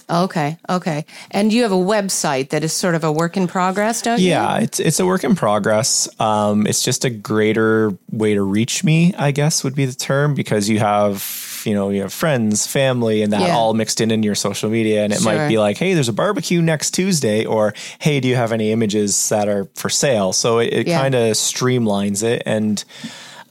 Okay, 0.09 0.59
okay. 0.69 1.05
And 1.31 1.53
you 1.53 1.63
have 1.63 1.71
a 1.71 1.77
website 1.77 2.49
that 2.49 2.65
is 2.65 2.73
sort 2.73 2.97
of 2.97 3.05
a 3.05 3.13
work 3.13 3.37
in 3.37 3.47
progress, 3.47 4.03
don't 4.03 4.19
you? 4.19 4.31
Yeah, 4.31 4.59
it's 4.59 4.81
it's 4.81 4.99
a 4.99 5.07
work 5.07 5.23
in 5.23 5.37
progress. 5.37 6.09
Um, 6.21 6.67
it's 6.67 6.83
just 6.83 7.05
a 7.05 7.11
greater 7.11 7.97
way 8.11 8.35
to 8.35 8.43
reach 8.43 8.83
me, 8.83 9.15
I 9.17 9.31
guess 9.31 9.63
would 9.63 9.77
be 9.77 9.87
the 9.87 9.95
term, 9.95 10.35
because 10.35 10.69
you 10.69 10.81
have 10.81 11.63
you 11.65 11.75
know 11.75 11.91
you 11.91 12.01
have 12.01 12.13
friends, 12.13 12.67
family, 12.67 13.23
and 13.23 13.33
that 13.33 13.43
Yeah. 13.43 13.55
all 13.55 13.73
mixed 13.73 14.01
in 14.01 14.11
in 14.11 14.25
your 14.25 14.35
social 14.35 14.69
media, 14.69 15.05
and 15.05 15.13
it 15.13 15.21
Sure. 15.21 15.33
might 15.33 15.47
be 15.47 15.59
like, 15.59 15.79
hey, 15.79 15.95
there's 15.95 16.09
a 16.09 16.13
barbecue 16.13 16.61
next 16.61 16.91
Tuesday, 16.91 17.45
or 17.45 17.73
hey, 18.01 18.19
do 18.19 18.27
you 18.27 18.35
have 18.35 18.51
any 18.51 18.73
images 18.73 19.29
that 19.29 19.47
are 19.49 19.69
for 19.77 19.89
sale? 19.91 20.33
So 20.33 20.59
it, 20.59 20.73
it 20.73 20.87
Yeah. 20.89 20.99
kind 20.99 21.15
of 21.15 21.35
streamlines 21.37 22.25
it, 22.25 22.43
and 22.47 22.83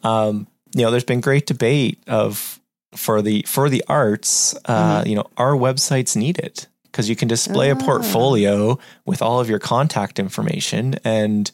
um, 0.04 0.46
you 0.76 0.82
know, 0.84 0.92
there's 0.92 1.06
been 1.06 1.22
great 1.22 1.46
debate 1.46 2.00
of 2.06 2.59
for 2.96 3.22
the 3.22 3.43
for 3.48 3.69
the 3.69 3.84
arts, 3.88 4.55
uh, 4.65 5.00
mm-hmm. 5.00 5.10
you 5.10 5.15
know, 5.15 5.29
our 5.38 5.53
websites 5.53 6.15
need 6.15 6.39
it 6.39 6.67
because 6.86 7.10
you 7.10 7.15
can 7.15 7.27
display 7.27 7.69
a 7.69 7.75
ah. 7.75 7.79
portfolio 7.79 8.79
with 9.05 9.22
all 9.22 9.39
of 9.39 9.50
your 9.50 9.60
contact 9.60 10.19
information 10.19 10.96
and 11.03 11.51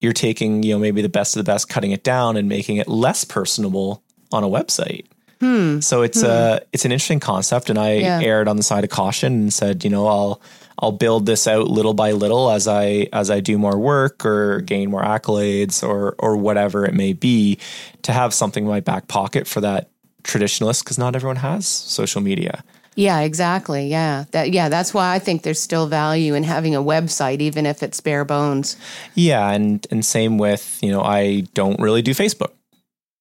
you're 0.00 0.12
taking, 0.12 0.62
you 0.62 0.74
know, 0.74 0.78
maybe 0.78 1.02
the 1.02 1.08
best 1.08 1.36
of 1.36 1.44
the 1.44 1.50
best, 1.50 1.68
cutting 1.68 1.90
it 1.90 2.02
down 2.02 2.36
and 2.36 2.48
making 2.48 2.76
it 2.76 2.88
less 2.88 3.24
personable 3.24 4.02
on 4.32 4.44
a 4.44 4.48
website. 4.48 5.06
Hmm. 5.40 5.80
So 5.80 6.02
it's 6.02 6.22
a 6.22 6.62
it's 6.72 6.84
an 6.84 6.92
interesting 6.92 7.20
concept, 7.20 7.68
and 7.68 7.78
I 7.78 7.94
Yeah. 7.94 8.20
erred 8.20 8.48
on 8.48 8.56
the 8.56 8.62
side 8.62 8.84
of 8.84 8.90
caution 8.90 9.32
and 9.32 9.52
said, 9.52 9.84
you 9.84 9.90
know, 9.90 10.06
I'll 10.06 10.40
I'll 10.78 10.92
build 10.92 11.26
this 11.26 11.46
out 11.46 11.68
little 11.68 11.94
by 11.94 12.12
little 12.12 12.50
as 12.50 12.66
I 12.66 13.08
as 13.12 13.30
I 13.30 13.40
do 13.40 13.58
more 13.58 13.78
work 13.78 14.24
or 14.24 14.60
gain 14.60 14.90
more 14.90 15.02
accolades 15.02 15.86
or 15.86 16.14
or 16.18 16.36
whatever 16.36 16.84
it 16.86 16.94
may 16.94 17.12
be, 17.12 17.58
to 18.02 18.12
have 18.12 18.32
something 18.32 18.64
in 18.64 18.70
my 18.70 18.80
back 18.80 19.08
pocket 19.08 19.46
for 19.46 19.60
that 19.60 19.90
traditionalist 20.24 20.82
because 20.82 20.98
not 20.98 21.14
everyone 21.14 21.36
has 21.36 21.66
social 21.66 22.20
media. 22.20 22.64
Yeah, 22.96 23.20
exactly. 23.20 23.88
Yeah. 23.88 24.24
That 24.30 24.50
yeah, 24.50 24.68
that's 24.68 24.94
why 24.94 25.14
I 25.14 25.18
think 25.18 25.42
there's 25.42 25.60
still 25.60 25.86
value 25.86 26.34
in 26.34 26.42
having 26.44 26.74
a 26.74 26.82
website 26.82 27.40
even 27.40 27.66
if 27.66 27.82
it's 27.82 28.00
bare 28.00 28.24
bones. 28.24 28.76
Yeah, 29.14 29.50
and 29.50 29.86
and 29.90 30.04
same 30.04 30.38
with 30.38 30.78
you 30.82 30.90
know 30.90 31.02
I 31.02 31.40
don't 31.54 31.80
really 31.80 32.02
do 32.02 32.12
Facebook, 32.12 32.52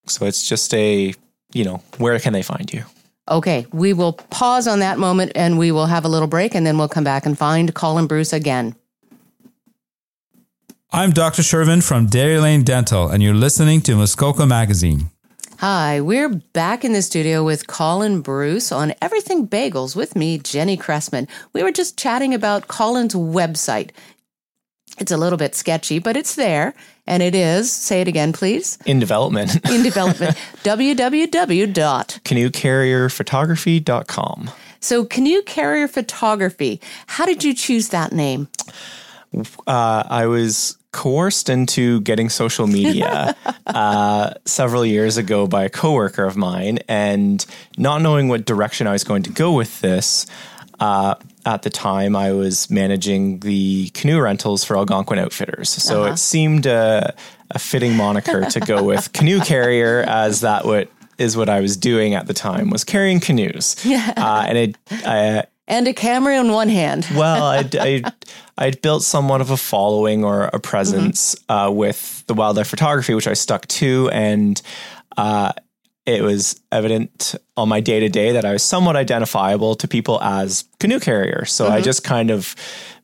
so 0.08 0.26
it's 0.26 0.48
just 0.48 0.74
a 0.74 1.14
you 1.54 1.64
know 1.64 1.82
where 1.98 2.20
can 2.20 2.34
they 2.34 2.44
find 2.44 2.72
you? 2.72 2.84
Okay, 3.30 3.66
we 3.72 3.94
will 3.94 4.14
pause 4.14 4.68
on 4.68 4.80
that 4.80 5.00
moment 5.00 5.32
and 5.34 5.58
we 5.58 5.72
will 5.72 5.86
have 5.86 6.04
a 6.04 6.10
little 6.10 6.28
break 6.28 6.56
and 6.56 6.68
then 6.68 6.78
we'll 6.78 6.90
come 6.90 7.06
back 7.06 7.26
and 7.26 7.38
find 7.38 7.74
Colin 7.74 8.06
Bruce 8.06 8.34
again. 8.34 8.76
I'm 10.92 11.12
Dr. 11.12 11.42
Shervin 11.42 11.82
from 11.82 12.06
Dairy 12.06 12.38
Lane 12.38 12.64
Dental, 12.64 13.08
and 13.08 13.24
you're 13.24 13.34
listening 13.34 13.82
to 13.82 13.96
Muskoka 13.96 14.46
Magazine. 14.46 15.10
Hi, 15.66 16.02
we're 16.02 16.28
back 16.28 16.84
in 16.84 16.92
the 16.92 17.02
studio 17.02 17.42
with 17.42 17.68
Colin 17.68 18.20
Bruce 18.20 18.74
on 18.74 18.94
Everything 19.02 19.48
Bagels 19.48 19.96
with 19.96 20.14
me, 20.14 20.38
Jenny 20.38 20.76
Cressman. 20.76 21.26
We 21.54 21.64
were 21.64 21.72
just 21.72 21.98
chatting 21.98 22.34
about 22.34 22.68
Colin's 22.68 23.14
website. 23.14 23.92
It's 25.00 25.14
a 25.14 25.16
little 25.16 25.38
bit 25.38 25.56
sketchy, 25.56 26.00
but 26.00 26.18
it's 26.18 26.36
there. 26.36 26.74
And 27.08 27.24
it 27.24 27.34
is, 27.34 27.72
say 27.72 28.02
it 28.02 28.10
again, 28.10 28.34
please, 28.34 28.78
In 28.86 29.00
development, 29.00 29.56
in 29.72 29.84
development, 29.84 30.36
www. 30.64 31.74
dot. 31.74 32.20
canoecarrierphotography.com. 32.26 34.52
So, 34.82 35.06
Canoe 35.06 35.42
Carrier 35.44 35.88
Photography, 35.88 36.82
how 37.08 37.26
did 37.26 37.46
you 37.46 37.54
choose 37.54 37.88
that 37.88 38.12
name? 38.12 38.50
Uh, 39.66 40.04
I 40.10 40.26
was 40.26 40.78
coerced 40.94 41.50
into 41.50 42.00
getting 42.02 42.30
social 42.30 42.68
media 42.68 43.36
uh, 43.66 44.34
several 44.46 44.86
years 44.86 45.18
ago 45.18 45.46
by 45.48 45.66
a 45.66 45.70
coworker 45.70 46.24
of 46.24 46.38
mine, 46.38 46.80
and 46.88 47.46
not 47.78 48.02
knowing 48.02 48.30
what 48.30 48.46
direction 48.46 48.88
I 48.88 48.94
was 48.94 49.04
going 49.04 49.24
to 49.24 49.32
go 49.32 49.52
with 49.52 49.82
this. 49.82 50.26
Uh, 50.80 51.16
at 51.46 51.64
the 51.64 51.70
time, 51.70 52.16
I 52.16 52.32
was 52.32 52.70
managing 52.70 53.40
the 53.40 53.90
canoe 53.90 54.22
rentals 54.22 54.64
for 54.64 54.78
Algonquin 54.78 55.20
Outfitters, 55.20 55.70
so 55.70 56.06
it 56.06 56.18
seemed 56.18 56.66
a, 56.66 57.14
a 57.52 57.60
fitting 57.60 57.98
moniker 57.98 58.46
to 58.46 58.60
go 58.62 58.84
with 58.84 59.12
canoe 59.14 59.42
carrier, 59.42 60.06
as 60.08 60.42
that 60.42 60.64
what 60.64 60.90
is 61.18 61.36
what 61.36 61.50
I 61.50 61.60
was 61.60 61.76
doing 61.78 62.14
at 62.16 62.28
the 62.28 62.34
time 62.34 62.70
was 62.70 62.84
carrying 62.84 63.20
canoes, 63.20 63.76
uh, 63.86 64.46
and 64.48 64.58
it. 64.58 64.78
I, 64.90 65.44
And 65.68 65.88
a 65.88 65.94
camera 65.94 66.40
in 66.40 66.52
one 66.52 66.68
hand. 66.70 67.08
well, 67.16 67.46
I'd, 67.46 67.76
I'd, 67.76 68.14
I'd 68.58 68.82
built 68.82 69.04
somewhat 69.04 69.42
of 69.42 69.50
a 69.50 69.58
following 69.58 70.24
or 70.24 70.44
a 70.46 70.60
presence 70.60 71.36
uh, 71.50 71.72
with 71.74 72.24
the 72.28 72.34
wildlife 72.34 72.68
photography, 72.68 73.14
which 73.16 73.28
I 73.28 73.34
stuck 73.34 73.68
to. 73.68 74.10
And 74.12 74.62
uh, 75.18 75.54
it 76.06 76.22
was 76.22 76.62
evident 76.72 77.34
on 77.58 77.68
my 77.70 77.80
day 77.80 78.00
to 78.02 78.10
day 78.10 78.34
that 78.34 78.46
I 78.46 78.54
was 78.54 78.62
somewhat 78.64 78.96
identifiable 78.96 79.76
to 79.76 79.88
people 79.88 80.22
as 80.22 80.66
canoe 80.80 81.00
carrier. 81.00 81.46
So 81.46 81.68
I 81.68 81.82
just 81.82 82.04
kind 82.04 82.30
of, 82.30 82.56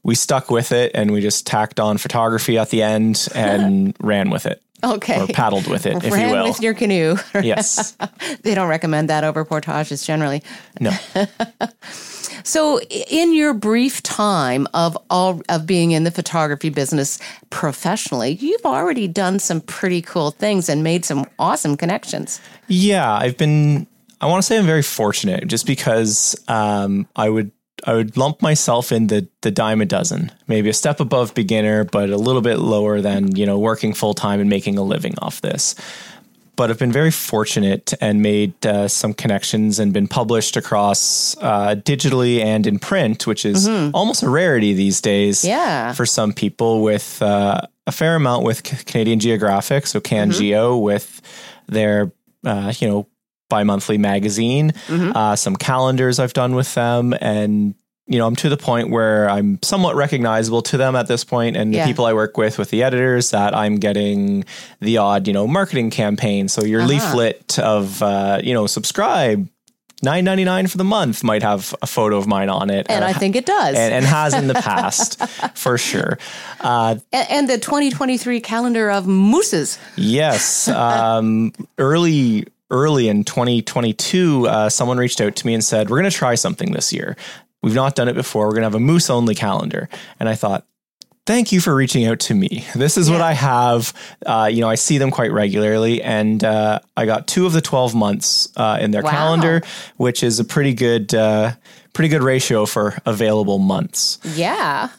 we 0.03 0.15
stuck 0.15 0.51
with 0.51 0.71
it 0.71 0.91
and 0.93 1.11
we 1.11 1.21
just 1.21 1.47
tacked 1.47 1.79
on 1.79 1.97
photography 1.97 2.57
at 2.57 2.69
the 2.69 2.81
end 2.83 3.27
and 3.33 3.95
ran 4.01 4.29
with 4.29 4.45
it 4.45 4.61
Okay. 4.83 5.19
or 5.19 5.27
paddled 5.27 5.67
with 5.67 5.85
it, 5.85 6.03
if 6.03 6.13
Ran 6.13 6.29
you 6.29 6.35
will. 6.35 6.43
with 6.45 6.61
your 6.61 6.73
canoe. 6.73 7.17
yes. 7.43 7.97
they 8.43 8.53
don't 8.55 8.69
recommend 8.69 9.09
that 9.09 9.23
over 9.23 9.43
portages 9.43 10.05
generally. 10.05 10.41
No. 10.79 10.91
So, 12.49 12.81
in 12.81 13.35
your 13.35 13.53
brief 13.53 14.01
time 14.01 14.67
of 14.73 14.97
all 15.11 15.39
of 15.49 15.67
being 15.67 15.91
in 15.91 16.03
the 16.03 16.09
photography 16.09 16.71
business 16.71 17.19
professionally, 17.51 18.31
you've 18.31 18.65
already 18.65 19.07
done 19.07 19.37
some 19.37 19.61
pretty 19.61 20.01
cool 20.01 20.31
things 20.31 20.67
and 20.67 20.83
made 20.83 21.05
some 21.05 21.27
awesome 21.37 21.77
connections. 21.77 22.41
Yeah, 22.67 23.07
I've 23.13 23.37
been. 23.37 23.85
I 24.19 24.25
want 24.25 24.41
to 24.41 24.47
say 24.47 24.57
I'm 24.57 24.65
very 24.65 24.81
fortunate, 24.81 25.47
just 25.47 25.67
because 25.67 26.35
um, 26.47 27.07
I 27.15 27.29
would 27.29 27.51
I 27.85 27.93
would 27.93 28.17
lump 28.17 28.41
myself 28.41 28.91
in 28.91 29.05
the 29.07 29.27
the 29.41 29.51
dime 29.51 29.79
a 29.79 29.85
dozen, 29.85 30.31
maybe 30.47 30.69
a 30.69 30.73
step 30.73 30.99
above 30.99 31.35
beginner, 31.35 31.83
but 31.83 32.09
a 32.09 32.17
little 32.17 32.41
bit 32.41 32.57
lower 32.57 32.99
than 32.99 33.35
you 33.35 33.45
know 33.45 33.59
working 33.59 33.93
full 33.93 34.15
time 34.15 34.39
and 34.39 34.49
making 34.49 34.75
a 34.79 34.81
living 34.81 35.13
off 35.19 35.41
this. 35.41 35.75
But 36.59 36.69
I've 36.69 36.77
been 36.77 36.91
very 36.91 37.09
fortunate 37.11 37.93
and 38.01 38.21
made 38.21 38.53
uh, 38.65 38.89
some 38.89 39.13
connections 39.13 39.79
and 39.79 39.93
been 39.93 40.09
published 40.09 40.57
across 40.57 41.37
uh, 41.39 41.75
digitally 41.91 42.43
and 42.43 42.67
in 42.67 42.79
print, 42.79 43.25
which 43.25 43.45
is 43.45 43.65
almost 43.93 44.23
a 44.23 44.29
rarity 44.29 44.73
these 44.73 44.99
days 44.99 45.45
Yeah. 45.45 45.93
for 45.93 46.05
some 46.05 46.33
people 46.33 46.81
with 46.83 47.21
uh, 47.21 47.61
a 47.87 47.93
fair 47.93 48.15
amount 48.15 48.43
with 48.43 48.61
Canadian 48.85 49.19
Geographic, 49.21 49.87
so 49.87 50.01
CanGeo 50.01 50.81
with 50.81 51.21
their 51.67 52.11
uh, 52.45 52.73
you 52.77 52.89
know 52.89 53.07
bi-monthly 53.49 53.97
magazine, 53.97 54.73
uh, 54.89 55.37
some 55.37 55.55
calendars 55.55 56.19
I've 56.19 56.33
done 56.33 56.55
with 56.55 56.73
them, 56.75 57.13
and 57.21 57.73
you 58.09 58.17
know 58.19 58.27
I'm 58.27 58.35
to 58.37 58.49
the 58.49 58.57
point 58.57 58.89
where 58.89 59.29
I'm 59.29 59.59
somewhat 59.63 59.95
recognizable 59.95 60.61
to 60.63 60.77
them 60.77 60.95
at 60.95 61.07
this 61.07 61.23
point, 61.23 61.55
and 61.55 61.73
Yeah. 61.73 61.85
the 61.85 61.89
people 61.91 62.05
I 62.05 62.13
work 62.13 62.35
with 62.37 62.57
with 62.57 62.69
the 62.71 62.83
editors 62.83 63.31
that 63.31 63.55
I'm 63.55 63.75
getting 63.77 64.43
the 64.81 64.97
odd 64.97 65.27
you 65.27 65.33
know 65.33 65.47
marketing 65.47 65.89
campaign. 65.91 66.47
So 66.49 66.63
your 66.65 66.83
leaflet 66.85 67.57
of 67.59 68.01
uh, 68.03 68.41
you 68.43 68.53
know 68.53 68.67
subscribe. 68.67 69.47
Nine 70.01 70.23
ninety 70.23 70.45
nine 70.45 70.67
for 70.67 70.77
the 70.77 70.85
month 70.85 71.25
might 71.25 71.43
have 71.43 71.75
a 71.81 71.85
photo 71.85 72.15
of 72.17 72.25
mine 72.25 72.47
on 72.47 72.69
it, 72.69 72.85
And 72.89 73.03
uh, 73.03 73.07
I 73.07 73.11
think 73.11 73.35
it 73.35 73.45
does. 73.45 73.75
and, 73.75 73.93
and 73.93 74.05
has 74.05 74.33
in 74.33 74.47
the 74.47 74.53
past 74.69 75.21
for 75.55 75.77
sure. 75.77 76.17
Uh, 76.61 76.95
A- 77.11 77.29
and, 77.29 77.49
the 77.49 77.57
2023 77.57 78.39
calendar 78.39 78.89
of 78.89 79.07
mooses. 79.07 79.77
yes, 79.97 80.67
um, 80.69 81.51
early 81.77 82.47
early 82.71 83.09
in 83.09 83.25
2022, 83.25 84.47
uh, 84.47 84.69
someone 84.69 84.97
reached 84.97 85.19
out 85.19 85.35
to 85.35 85.45
me 85.45 85.53
and 85.53 85.63
said, 85.63 85.89
"We're 85.89 85.99
going 85.99 86.09
to 86.09 86.15
try 86.17 86.35
something 86.35 86.71
this 86.71 86.93
year." 86.93 87.17
We've 87.61 87.75
not 87.75 87.95
done 87.95 88.07
it 88.07 88.13
before. 88.15 88.45
We're 88.45 88.51
going 88.51 88.61
to 88.61 88.67
have 88.67 88.75
a 88.75 88.79
moose 88.79 89.09
only 89.09 89.35
calendar. 89.35 89.89
And 90.19 90.27
I 90.29 90.35
thought, 90.35 90.65
thank 91.25 91.51
you 91.51 91.61
for 91.61 91.75
reaching 91.75 92.05
out 92.05 92.19
to 92.21 92.33
me. 92.33 92.65
This 92.75 92.97
is 92.97 93.09
what 93.09 93.21
I 93.21 93.33
have. 93.33 93.93
Uh, 94.25 94.49
you 94.51 94.61
know, 94.61 94.69
I 94.69 94.75
see 94.75 94.97
them 94.97 95.11
quite 95.11 95.31
regularly, 95.31 96.01
and 96.01 96.43
uh, 96.43 96.79
I 96.97 97.05
got 97.05 97.27
two 97.27 97.45
of 97.45 97.53
the 97.53 97.61
twelve 97.61 97.93
months 97.93 98.49
uh, 98.57 98.77
in 98.81 98.91
their 98.91 99.03
Wow. 99.03 99.11
calendar, 99.11 99.61
which 99.97 100.23
is 100.23 100.39
a 100.39 100.43
pretty 100.43 100.73
good, 100.73 101.13
uh, 101.13 101.51
pretty 101.93 102.09
good 102.09 102.23
ratio 102.23 102.65
for 102.65 102.97
available 103.05 103.59
months. 103.59 104.17
Yeah. 104.35 104.89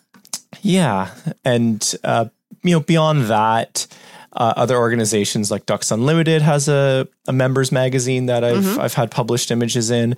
Yeah, 0.63 1.15
and 1.45 1.95
uh, 2.05 2.27
you 2.63 2.73
know, 2.73 2.81
beyond 2.81 3.25
that. 3.25 3.87
Uh, 4.33 4.55
other 4.57 4.77
organizations 4.77 5.51
like 5.51 5.67
Ducks 5.67 5.91
Unlimited 5.91 6.41
has 6.41 6.69
a, 6.69 7.09
a 7.27 7.33
members 7.33 7.73
magazine 7.73 8.27
that 8.27 8.45
I've 8.45 8.79
I've 8.79 8.95
had 8.95 9.11
published 9.11 9.51
images 9.51 9.91
in, 9.91 10.15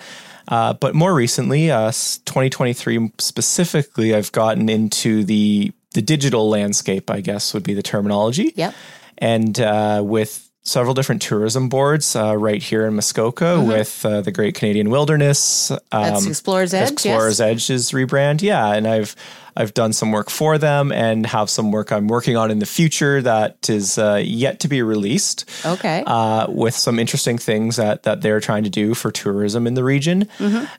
uh, 0.49 0.75
but 0.75 0.95
more 0.95 1.15
recently, 1.15 1.71
uh, 1.71 1.91
2023 1.91 3.11
specifically, 3.19 4.15
I've 4.15 4.31
gotten 4.33 4.69
into 4.69 5.25
the 5.25 5.73
the 5.95 6.03
digital 6.03 6.49
landscape. 6.51 7.11
I 7.11 7.21
guess 7.23 7.55
would 7.55 7.63
be 7.63 7.73
the 7.75 7.83
terminology 7.83 8.53
Yep. 8.55 8.75
and 9.19 9.59
uh, 9.61 10.03
with 10.05 10.51
several 10.65 10.95
different 10.95 11.21
tourism 11.23 11.69
boards 11.69 12.15
uh, 12.15 12.37
right 12.37 12.63
here 12.63 12.87
in 12.87 12.95
Muskoka 12.95 13.61
with 13.61 14.05
uh, 14.07 14.21
the 14.21 14.31
Great 14.31 14.55
Canadian 14.55 14.91
Wilderness. 14.91 15.71
Um, 15.71 15.79
That's 15.91 16.27
Explorer's 16.27 16.73
Edge. 16.73 16.93
Explorer's 16.93 17.41
yes. 17.41 17.49
Edge's 17.49 17.91
rebrand, 17.93 18.43
yeah, 18.43 18.73
and 18.73 18.87
I've 18.87 19.17
I've 19.57 19.75
done 19.75 19.93
some 19.93 20.13
work 20.13 20.31
for 20.31 20.59
them 20.59 20.93
and 20.93 21.27
have 21.27 21.51
some 21.51 21.73
work 21.73 21.93
I'm 21.93 22.09
working 22.09 22.37
on 22.37 22.51
in 22.51 22.59
the 22.59 22.67
future 22.67 23.21
that 23.23 23.69
is 23.69 23.99
uh, 23.99 24.23
yet 24.25 24.61
to 24.61 24.69
be 24.69 24.83
released. 24.83 25.49
Okay. 25.65 26.03
Uh, 26.07 26.51
with 26.51 26.75
some 26.75 26.99
interesting 26.99 27.39
things 27.39 27.77
that 27.77 28.05
that 28.05 28.23
they're 28.23 28.41
trying 28.41 28.65
to 28.65 28.71
do 28.71 28.95
for 28.95 29.11
tourism 29.11 29.67
in 29.67 29.75
the 29.75 29.85
region, 29.85 30.29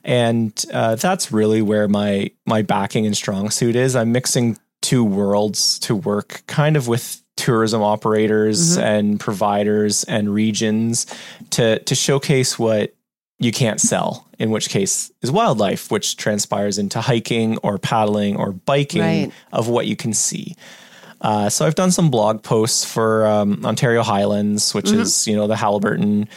and 0.04 0.64
uh, 0.72 0.96
that's 0.96 1.32
really 1.32 1.62
where 1.62 1.88
my 1.88 2.30
my 2.46 2.62
backing 2.62 3.06
and 3.06 3.16
strong 3.16 3.50
suit 3.50 3.76
is. 3.76 3.96
I'm 3.96 4.12
mixing 4.12 4.58
two 4.82 5.04
worlds 5.04 5.78
to 5.80 5.94
work 5.96 6.42
kind 6.46 6.76
of 6.76 6.88
with 6.88 7.22
tourism 7.36 7.82
operators 7.82 8.76
and 8.78 9.18
providers 9.18 10.04
and 10.04 10.32
regions 10.32 11.06
to 11.50 11.78
to 11.80 11.94
showcase 11.94 12.58
what 12.58 12.94
you 13.38 13.50
can't 13.52 13.80
sell 13.80 14.28
in 14.38 14.50
which 14.50 14.68
case 14.68 15.10
is 15.22 15.30
wildlife 15.30 15.90
which 15.90 16.16
transpires 16.16 16.78
into 16.78 17.00
hiking 17.00 17.58
or 17.58 17.78
paddling 17.78 18.36
or 18.36 18.52
biking 18.52 19.00
Right. 19.02 19.32
of 19.52 19.68
what 19.68 19.86
you 19.86 19.96
can 19.96 20.12
see 20.12 20.54
uh, 21.20 21.48
so 21.48 21.64
I've 21.66 21.74
done 21.74 21.90
some 21.90 22.10
blog 22.10 22.42
posts 22.42 22.84
for 22.84 23.26
um, 23.26 23.64
Ontario 23.64 24.02
Highlands, 24.02 24.74
which 24.74 24.90
is 24.90 25.26
you 25.26 25.34
know 25.34 25.46
the 25.46 25.54
Haliburton 25.54 26.28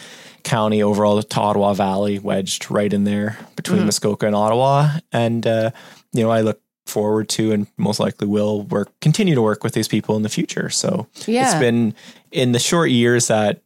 County 0.44 0.82
overall 0.82 1.22
to 1.22 1.40
Ottawa 1.42 1.74
Valley, 1.74 2.20
wedged 2.20 2.72
right 2.72 2.94
in 2.94 3.04
there 3.04 3.38
between 3.58 3.84
Muskoka 3.84 4.28
and 4.28 4.36
Ottawa, 4.36 5.00
and 5.12 5.46
uh, 5.46 5.72
you 6.14 6.24
know 6.24 6.30
I 6.30 6.40
look 6.40 6.62
forward 6.86 7.28
to 7.30 7.52
and 7.52 7.68
most 7.76 8.00
likely 8.00 8.28
will 8.28 8.62
work 8.64 8.90
continue 9.02 9.36
to 9.36 9.42
work 9.42 9.62
with 9.62 9.74
these 9.74 9.90
people 9.90 10.16
in 10.16 10.22
the 10.22 10.30
future. 10.30 10.70
So 10.70 11.08
Yeah. 11.26 11.52
it's 11.52 11.60
been 11.60 11.94
in 12.32 12.54
the 12.54 12.60
short 12.60 12.90
years 12.90 13.28
that 13.28 13.62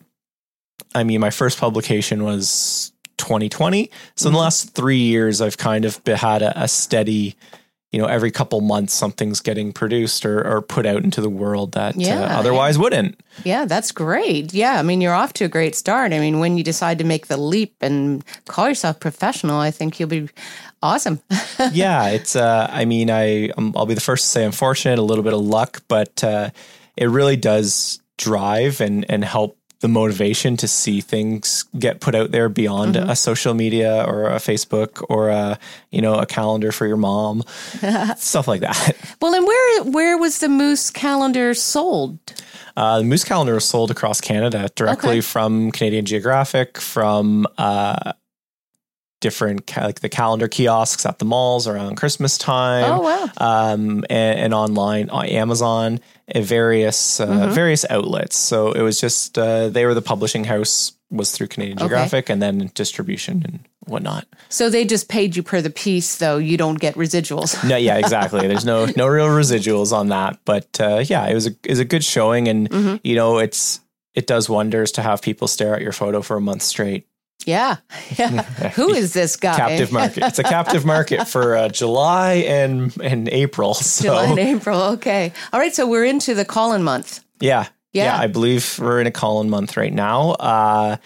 I 0.95 1.03
mean 1.03 1.19
my 1.19 1.29
first 1.29 1.59
publication 1.59 2.23
was 2.23 2.90
2020, 3.31 3.89
so 4.15 4.27
in 4.27 4.33
the 4.33 4.39
last 4.39 4.75
three 4.75 4.97
years 4.99 5.41
I've 5.41 5.57
kind 5.57 5.85
of 5.85 5.99
had 6.05 6.41
a, 6.41 6.63
a 6.63 6.67
steady 6.67 7.35
you 7.93 7.99
know, 7.99 8.05
every 8.07 8.31
couple 8.31 8.61
months 8.61 8.93
something's 8.93 9.41
getting 9.41 9.73
produced 9.73 10.25
or, 10.25 10.47
or 10.47 10.61
put 10.61 10.85
out 10.85 11.03
into 11.03 11.19
the 11.19 11.29
world 11.29 11.73
that 11.73 11.93
Yeah. 11.97 12.21
uh, 12.21 12.39
otherwise 12.39 12.77
wouldn't. 12.77 13.19
Yeah, 13.43 13.65
that's 13.65 13.91
great. 13.91 14.53
Yeah, 14.53 14.79
I 14.79 14.81
mean, 14.81 15.01
you're 15.01 15.13
off 15.13 15.33
to 15.33 15.43
a 15.43 15.49
great 15.49 15.75
start. 15.75 16.13
I 16.13 16.19
mean, 16.19 16.39
when 16.39 16.57
you 16.57 16.63
decide 16.63 16.99
to 16.99 17.03
make 17.03 17.27
the 17.27 17.35
leap 17.35 17.75
and 17.81 18.23
call 18.47 18.69
yourself 18.69 19.01
professional, 19.01 19.59
I 19.59 19.71
think 19.71 19.99
you'll 19.99 20.07
be 20.07 20.29
awesome. 20.81 21.19
yeah, 21.73 22.07
it's. 22.07 22.33
Uh, 22.33 22.65
I 22.71 22.85
mean, 22.85 23.11
I 23.11 23.49
um, 23.57 23.73
I'll 23.75 23.85
be 23.85 23.93
the 23.93 23.99
first 23.99 24.23
to 24.23 24.29
say 24.29 24.45
I'm 24.45 24.53
fortunate, 24.53 24.97
a 24.97 25.01
little 25.01 25.23
bit 25.25 25.33
of 25.33 25.41
luck, 25.41 25.83
but 25.89 26.23
uh, 26.23 26.51
it 26.95 27.09
really 27.09 27.35
does 27.35 27.99
drive 28.17 28.79
and 28.79 29.05
and 29.11 29.21
help 29.25 29.57
the 29.81 29.87
motivation 29.87 30.55
to 30.57 30.67
see 30.67 31.01
things 31.01 31.65
get 31.77 31.99
put 31.99 32.15
out 32.15 32.31
there 32.31 32.49
beyond 32.49 32.95
a 32.95 33.15
social 33.15 33.53
media 33.53 34.03
or 34.07 34.27
a 34.27 34.35
Facebook 34.37 35.03
or 35.09 35.29
a 35.29 35.59
you 35.91 36.01
know 36.01 36.15
a 36.15 36.25
calendar 36.25 36.71
for 36.71 36.87
your 36.87 36.97
mom, 36.97 37.43
stuff 38.17 38.47
like 38.47 38.61
that. 38.61 38.95
well, 39.21 39.33
and 39.35 39.45
where 39.45 39.83
where 39.83 40.17
was 40.17 40.39
the 40.39 40.49
moose 40.49 40.89
calendar 40.89 41.53
sold? 41.53 42.17
Uh, 42.77 42.99
the 42.99 43.03
Moose 43.03 43.25
Calendar 43.25 43.53
was 43.55 43.65
sold 43.65 43.91
across 43.91 44.21
Canada 44.21 44.69
directly 44.75 45.09
Okay. 45.09 45.21
from 45.21 45.71
Canadian 45.71 46.05
Geographic, 46.05 46.77
from 46.79 47.45
uh, 47.57 48.13
different 49.21 49.65
ca- 49.67 49.85
like 49.85 50.01
the 50.01 50.09
calendar 50.09 50.47
kiosks 50.49 51.05
at 51.05 51.19
the 51.19 51.25
malls 51.25 51.67
around 51.67 51.95
Christmas 51.95 52.37
time. 52.37 52.83
Oh, 52.91 53.01
wow. 53.01 53.29
Um, 53.37 54.03
and, 54.09 54.39
and 54.39 54.53
online 54.53 55.09
on 55.09 55.25
Amazon, 55.27 55.99
and 56.27 56.43
various 56.45 57.19
uh, 57.19 57.27
Mm-hmm. 57.27 57.51
various 57.53 57.85
outlets. 57.89 58.35
So 58.37 58.73
it 58.73 58.81
was 58.81 58.99
just 58.99 59.37
uh, 59.37 59.69
they 59.69 59.85
were 59.85 59.93
the 59.93 60.01
publishing 60.01 60.43
house 60.43 60.91
was 61.09 61.31
through 61.31 61.47
Canadian 61.47 61.77
Okay. 61.77 61.87
Geographic, 61.87 62.29
and 62.29 62.41
then 62.41 62.71
distribution 62.73 63.41
and 63.45 63.59
whatnot. 63.85 64.25
So 64.49 64.69
they 64.69 64.85
just 64.85 65.09
paid 65.09 65.35
you 65.35 65.43
per 65.43 65.61
the 65.61 65.69
piece, 65.69 66.17
though. 66.17 66.37
You 66.37 66.55
don't 66.57 66.79
get 66.79 66.95
residuals. 66.95 67.67
No, 67.67 67.75
yeah, 67.75 67.97
exactly. 68.03 68.47
There's 68.47 68.65
no 68.65 68.85
no 68.95 69.07
real 69.07 69.27
residuals 69.27 69.91
on 69.91 70.09
that, 70.09 70.39
but 70.45 70.79
uh, 70.79 71.03
yeah, 71.05 71.27
it 71.27 71.33
was 71.33 71.47
a 71.47 71.51
it 71.63 71.69
was 71.69 71.79
a 71.79 71.85
good 71.85 72.03
showing, 72.03 72.47
and 72.47 72.69
Mm-hmm. 72.69 72.95
you 73.03 73.15
know, 73.15 73.39
it's 73.39 73.81
it 74.13 74.25
does 74.27 74.49
wonders 74.49 74.91
to 74.93 75.01
have 75.01 75.21
people 75.21 75.47
stare 75.47 75.75
at 75.75 75.81
your 75.81 75.91
photo 75.93 76.21
for 76.21 76.35
a 76.37 76.41
month 76.41 76.61
straight. 76.63 77.07
Yeah. 77.45 77.77
Yeah. 78.17 78.41
Who 78.75 78.89
is 78.93 79.13
this 79.13 79.35
guy? 79.37 79.55
Captive 79.55 79.91
market. 79.91 80.23
It's 80.23 80.39
a 80.39 80.43
captive 80.43 80.85
market 80.85 81.27
for 81.33 81.55
uh, 81.55 81.69
July 81.69 82.33
and 82.47 82.93
and 83.01 83.29
April. 83.29 83.73
So 83.73 84.03
July 84.03 84.25
and 84.25 84.39
April. 84.39 84.81
Okay. 84.93 85.31
All 85.53 85.59
right. 85.59 85.73
So 85.73 85.87
we're 85.87 86.05
into 86.05 86.33
the 86.35 86.45
Colin 86.45 86.83
month. 86.83 87.23
yeah, 87.39 87.67
Yeah. 87.93 88.17
I 88.17 88.27
believe 88.27 88.77
we're 88.79 88.99
in 89.01 89.07
a 89.07 89.11
Colin 89.11 89.49
month 89.49 89.77
right 89.77 89.93
now. 89.93 90.31
Uh, 90.31 90.97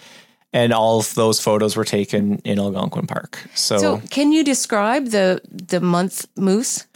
and 0.52 0.72
all 0.72 0.98
of 0.98 1.14
those 1.14 1.40
photos 1.40 1.76
were 1.76 1.84
taken 1.84 2.38
in 2.44 2.58
Algonquin 2.58 3.06
Park. 3.06 3.38
So, 3.54 3.78
So 3.78 4.00
can 4.10 4.32
you 4.32 4.42
describe 4.44 5.06
the 5.10 5.40
the 5.68 5.80
month 5.80 6.26
moose? 6.36 6.86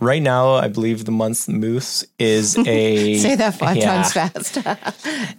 Right 0.00 0.22
now, 0.22 0.54
I 0.54 0.68
believe 0.68 1.04
the 1.04 1.12
month 1.12 1.48
moose 1.48 2.04
is 2.18 2.56
a 2.66 3.16
Say 3.18 3.34
that 3.36 3.54
five 3.58 3.76
yeah. 3.76 4.02
times 4.02 4.12
fast. 4.12 4.58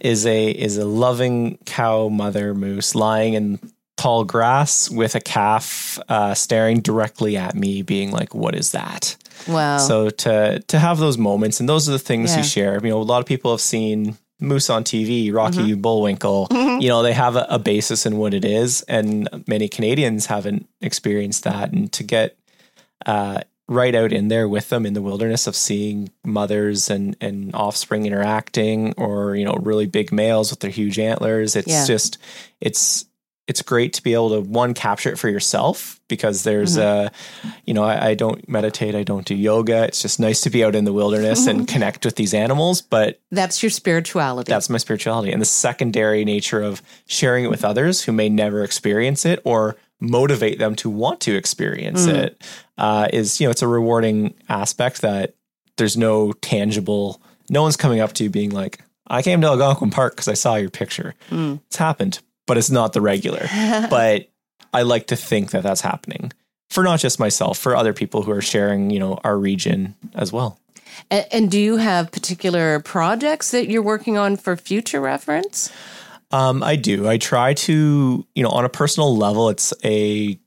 is 0.00 0.26
a 0.26 0.48
is 0.50 0.76
a 0.76 0.84
loving 0.84 1.58
cow 1.66 2.08
mother 2.08 2.54
moose 2.54 2.94
lying 2.94 3.34
in 3.34 3.58
tall 3.96 4.24
grass 4.24 4.90
with 4.90 5.14
a 5.14 5.20
calf 5.20 5.98
uh, 6.08 6.32
staring 6.34 6.80
directly 6.80 7.36
at 7.36 7.54
me, 7.54 7.82
being 7.82 8.10
like, 8.10 8.34
"What 8.34 8.54
is 8.54 8.72
that?" 8.72 9.16
wow. 9.46 9.78
So 9.78 10.10
to 10.10 10.60
to 10.60 10.78
have 10.78 10.98
those 10.98 11.18
moments, 11.18 11.60
and 11.60 11.68
those 11.68 11.88
are 11.88 11.92
the 11.92 11.98
things 11.98 12.30
Yeah. 12.32 12.38
you 12.38 12.44
share. 12.44 12.80
You 12.82 12.90
know, 12.90 13.00
a 13.00 13.02
lot 13.02 13.20
of 13.20 13.26
people 13.26 13.50
have 13.50 13.60
seen 13.60 14.16
moose 14.42 14.70
on 14.70 14.84
TV, 14.84 15.32
Rocky 15.32 15.74
Bullwinkle. 15.74 16.48
You 16.80 16.88
know, 16.88 17.02
they 17.02 17.12
have 17.12 17.36
a, 17.36 17.46
a 17.50 17.58
basis 17.58 18.06
in 18.06 18.16
what 18.16 18.32
it 18.32 18.42
is, 18.42 18.80
and 18.88 19.28
many 19.46 19.68
Canadians 19.68 20.24
haven't 20.26 20.66
experienced 20.80 21.44
that. 21.44 21.72
And 21.72 21.92
to 21.92 22.02
get 22.02 22.38
uh, 23.04 23.42
right 23.70 23.94
out 23.94 24.12
in 24.12 24.26
there 24.28 24.48
with 24.48 24.68
them 24.68 24.84
in 24.84 24.94
the 24.94 25.00
wilderness 25.00 25.46
of 25.46 25.54
seeing 25.54 26.10
mothers 26.24 26.90
and 26.90 27.16
and 27.20 27.54
offspring 27.54 28.04
interacting, 28.04 28.92
or 28.98 29.36
you 29.36 29.44
know, 29.44 29.54
really 29.62 29.86
big 29.86 30.12
males 30.12 30.50
with 30.50 30.60
their 30.60 30.70
huge 30.70 30.98
antlers, 30.98 31.56
it's 31.56 31.68
Yeah. 31.68 31.86
just 31.86 32.18
it's 32.60 33.06
it's 33.46 33.62
great 33.62 33.92
to 33.94 34.02
be 34.02 34.14
able 34.14 34.30
to 34.30 34.40
one 34.48 34.74
capture 34.74 35.10
it 35.10 35.18
for 35.18 35.28
yourself 35.28 36.00
because 36.06 36.44
there's 36.44 36.76
mm-hmm. 36.76 37.08
a 37.48 37.50
you 37.64 37.74
know 37.74 37.82
I, 37.82 38.10
I 38.10 38.14
don't 38.14 38.48
meditate 38.48 38.94
i 38.94 39.02
don't 39.02 39.26
do 39.26 39.34
yoga. 39.34 39.84
It's 39.84 40.02
just 40.02 40.20
nice 40.20 40.40
to 40.42 40.50
be 40.50 40.64
out 40.64 40.76
in 40.76 40.84
the 40.84 40.92
wilderness 40.92 41.46
and 41.46 41.60
mm-hmm. 41.60 41.72
connect 41.72 42.04
with 42.04 42.16
these 42.16 42.34
animals 42.34 42.80
but 42.80 43.20
That's 43.30 43.62
your 43.62 43.70
spirituality. 43.70 44.50
that's 44.50 44.68
my 44.68 44.78
spirituality. 44.78 45.32
And 45.32 45.40
the 45.40 45.46
secondary 45.46 46.24
nature 46.24 46.62
of 46.62 46.82
sharing 47.06 47.44
it 47.44 47.50
with 47.50 47.64
others 47.64 48.02
who 48.02 48.12
may 48.12 48.28
never 48.28 48.62
experience 48.62 49.24
it 49.24 49.40
or 49.44 49.76
motivate 50.00 50.58
them 50.58 50.74
to 50.74 50.88
want 50.88 51.20
to 51.20 51.34
experience 51.36 52.06
it 52.06 52.42
uh, 52.78 53.08
is 53.12 53.40
you 53.40 53.46
know 53.46 53.50
it's 53.50 53.62
a 53.62 53.68
rewarding 53.68 54.34
aspect 54.48 55.02
that 55.02 55.34
there's 55.76 55.96
no 55.96 56.32
tangible 56.32 57.20
no 57.50 57.62
one's 57.62 57.76
coming 57.76 58.00
up 58.00 58.12
to 58.12 58.24
you 58.24 58.30
being 58.30 58.50
like 58.50 58.80
i 59.08 59.22
came 59.22 59.40
to 59.40 59.46
algonquin 59.46 59.90
park 59.90 60.14
because 60.14 60.28
i 60.28 60.34
saw 60.34 60.56
your 60.56 60.70
picture. 60.70 61.14
It's 61.30 61.76
happened 61.76 62.20
but 62.46 62.58
it's 62.58 62.70
not 62.70 62.92
the 62.92 63.00
regular. 63.00 63.46
But 63.90 64.28
i 64.72 64.82
like 64.82 65.08
to 65.08 65.16
think 65.16 65.50
that 65.50 65.62
that's 65.62 65.80
happening 65.82 66.32
for 66.70 66.84
not 66.84 67.00
just 67.00 67.18
myself 67.18 67.58
for 67.58 67.76
other 67.76 67.92
people 67.92 68.22
who 68.22 68.30
are 68.30 68.42
sharing 68.42 68.90
you 68.90 68.98
know 68.98 69.18
our 69.24 69.36
region 69.36 69.94
as 70.14 70.32
well. 70.32 70.58
And, 71.10 71.26
and 71.32 71.50
do 71.50 71.58
you 71.58 71.76
have 71.76 72.12
particular 72.12 72.80
projects 72.80 73.50
that 73.52 73.68
you're 73.68 73.82
working 73.82 74.16
on 74.18 74.36
for 74.36 74.56
future 74.56 75.00
reference? 75.00 75.72
Um, 76.30 76.62
I 76.62 76.76
do. 76.76 77.08
I 77.08 77.18
try 77.18 77.54
to, 77.54 78.26
you 78.34 78.42
know, 78.42 78.50
on 78.50 78.64
a 78.64 78.68
personal 78.68 79.16
level, 79.16 79.48
it's 79.48 79.72
a 79.84 80.38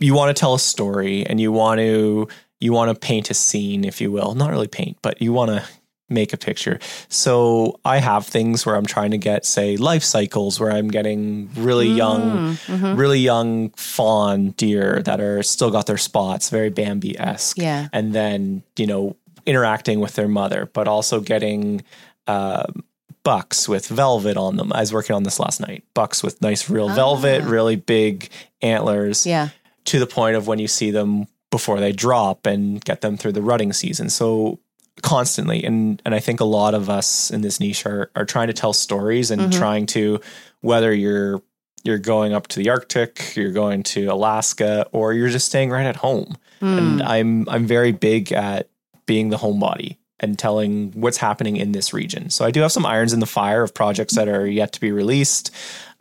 you 0.00 0.14
want 0.14 0.34
to 0.34 0.38
tell 0.40 0.54
a 0.54 0.58
story 0.60 1.26
and 1.26 1.40
you 1.40 1.50
want 1.50 1.80
to 1.80 2.28
you 2.60 2.72
want 2.72 2.92
to 2.92 2.98
paint 2.98 3.30
a 3.30 3.34
scene, 3.34 3.84
if 3.84 4.00
you 4.00 4.10
will. 4.10 4.34
Not 4.34 4.50
really 4.50 4.68
paint, 4.68 4.98
but 5.02 5.20
you 5.22 5.32
want 5.32 5.50
to 5.50 5.64
make 6.10 6.32
a 6.32 6.36
picture. 6.36 6.78
So 7.08 7.78
I 7.84 7.98
have 7.98 8.26
things 8.26 8.64
where 8.64 8.76
I'm 8.76 8.86
trying 8.86 9.10
to 9.10 9.18
get, 9.18 9.44
say, 9.44 9.76
life 9.76 10.02
cycles 10.02 10.58
where 10.58 10.70
I'm 10.72 10.88
getting 10.88 11.50
really 11.54 11.88
young, 11.88 12.56
Mm-hmm. 12.66 12.96
really 12.96 13.20
young 13.20 13.70
fawn 13.70 14.50
deer 14.52 15.02
that 15.04 15.20
are 15.20 15.42
still 15.42 15.70
got 15.70 15.86
their 15.86 15.98
spots, 15.98 16.48
very 16.48 16.70
Bambi 16.70 17.18
esque. 17.18 17.58
Yeah. 17.58 17.88
And 17.92 18.14
then, 18.14 18.62
you 18.76 18.86
know, 18.86 19.16
interacting 19.46 20.00
with 20.00 20.14
their 20.14 20.28
mother, 20.28 20.70
but 20.72 20.88
also 20.88 21.20
getting 21.20 21.82
um 22.26 22.84
bucks 23.24 23.68
with 23.68 23.86
velvet 23.88 24.36
on 24.36 24.56
them. 24.56 24.72
I 24.72 24.80
was 24.80 24.92
working 24.92 25.14
on 25.16 25.22
this 25.22 25.38
last 25.40 25.60
night. 25.60 25.84
Bucks 25.94 26.22
with 26.22 26.40
nice 26.42 26.68
real 26.70 26.88
velvet, 26.88 27.42
really 27.44 27.76
big 27.76 28.30
antlers 28.62 29.26
Ah. 29.26 29.30
Yeah. 29.30 29.48
to 29.86 29.98
the 29.98 30.06
point 30.06 30.36
of 30.36 30.46
when 30.46 30.58
you 30.58 30.68
see 30.68 30.90
them 30.90 31.26
before 31.50 31.80
they 31.80 31.92
drop 31.92 32.46
and 32.46 32.84
get 32.84 33.00
them 33.00 33.16
through 33.16 33.32
the 33.32 33.42
rutting 33.42 33.72
season. 33.72 34.10
So 34.10 34.58
constantly 35.02 35.62
and 35.64 36.02
and 36.04 36.12
I 36.14 36.18
think 36.20 36.40
a 36.40 36.44
lot 36.44 36.74
of 36.74 36.90
us 36.90 37.30
in 37.30 37.40
this 37.40 37.60
niche 37.60 37.86
are 37.86 38.10
are 38.16 38.24
trying 38.24 38.48
to 38.48 38.52
tell 38.52 38.72
stories 38.72 39.30
and 39.30 39.52
trying 39.52 39.86
to 39.86 40.20
whether 40.60 40.92
you're 40.92 41.40
you're 41.84 41.98
going 41.98 42.32
up 42.34 42.48
to 42.48 42.58
the 42.58 42.68
Arctic, 42.70 43.36
you're 43.36 43.52
going 43.52 43.84
to 43.84 44.06
Alaska 44.06 44.86
or 44.92 45.12
you're 45.14 45.28
just 45.28 45.46
staying 45.46 45.70
right 45.70 45.86
at 45.86 45.96
home. 45.96 46.36
And 46.60 47.00
I'm 47.02 47.48
I'm 47.48 47.66
very 47.66 47.92
big 47.92 48.32
at 48.32 48.68
being 49.06 49.28
the 49.30 49.36
homebody 49.36 49.96
and 50.20 50.38
telling 50.38 50.92
what's 50.92 51.16
happening 51.18 51.56
in 51.56 51.72
this 51.72 51.92
region. 51.92 52.30
So 52.30 52.44
I 52.44 52.50
do 52.50 52.60
have 52.62 52.72
some 52.72 52.84
irons 52.86 53.12
in 53.12 53.20
the 53.20 53.26
fire 53.26 53.62
of 53.62 53.72
projects 53.74 54.14
that 54.16 54.28
are 54.28 54.46
yet 54.46 54.72
to 54.72 54.80
be 54.80 54.90
released 54.92 55.50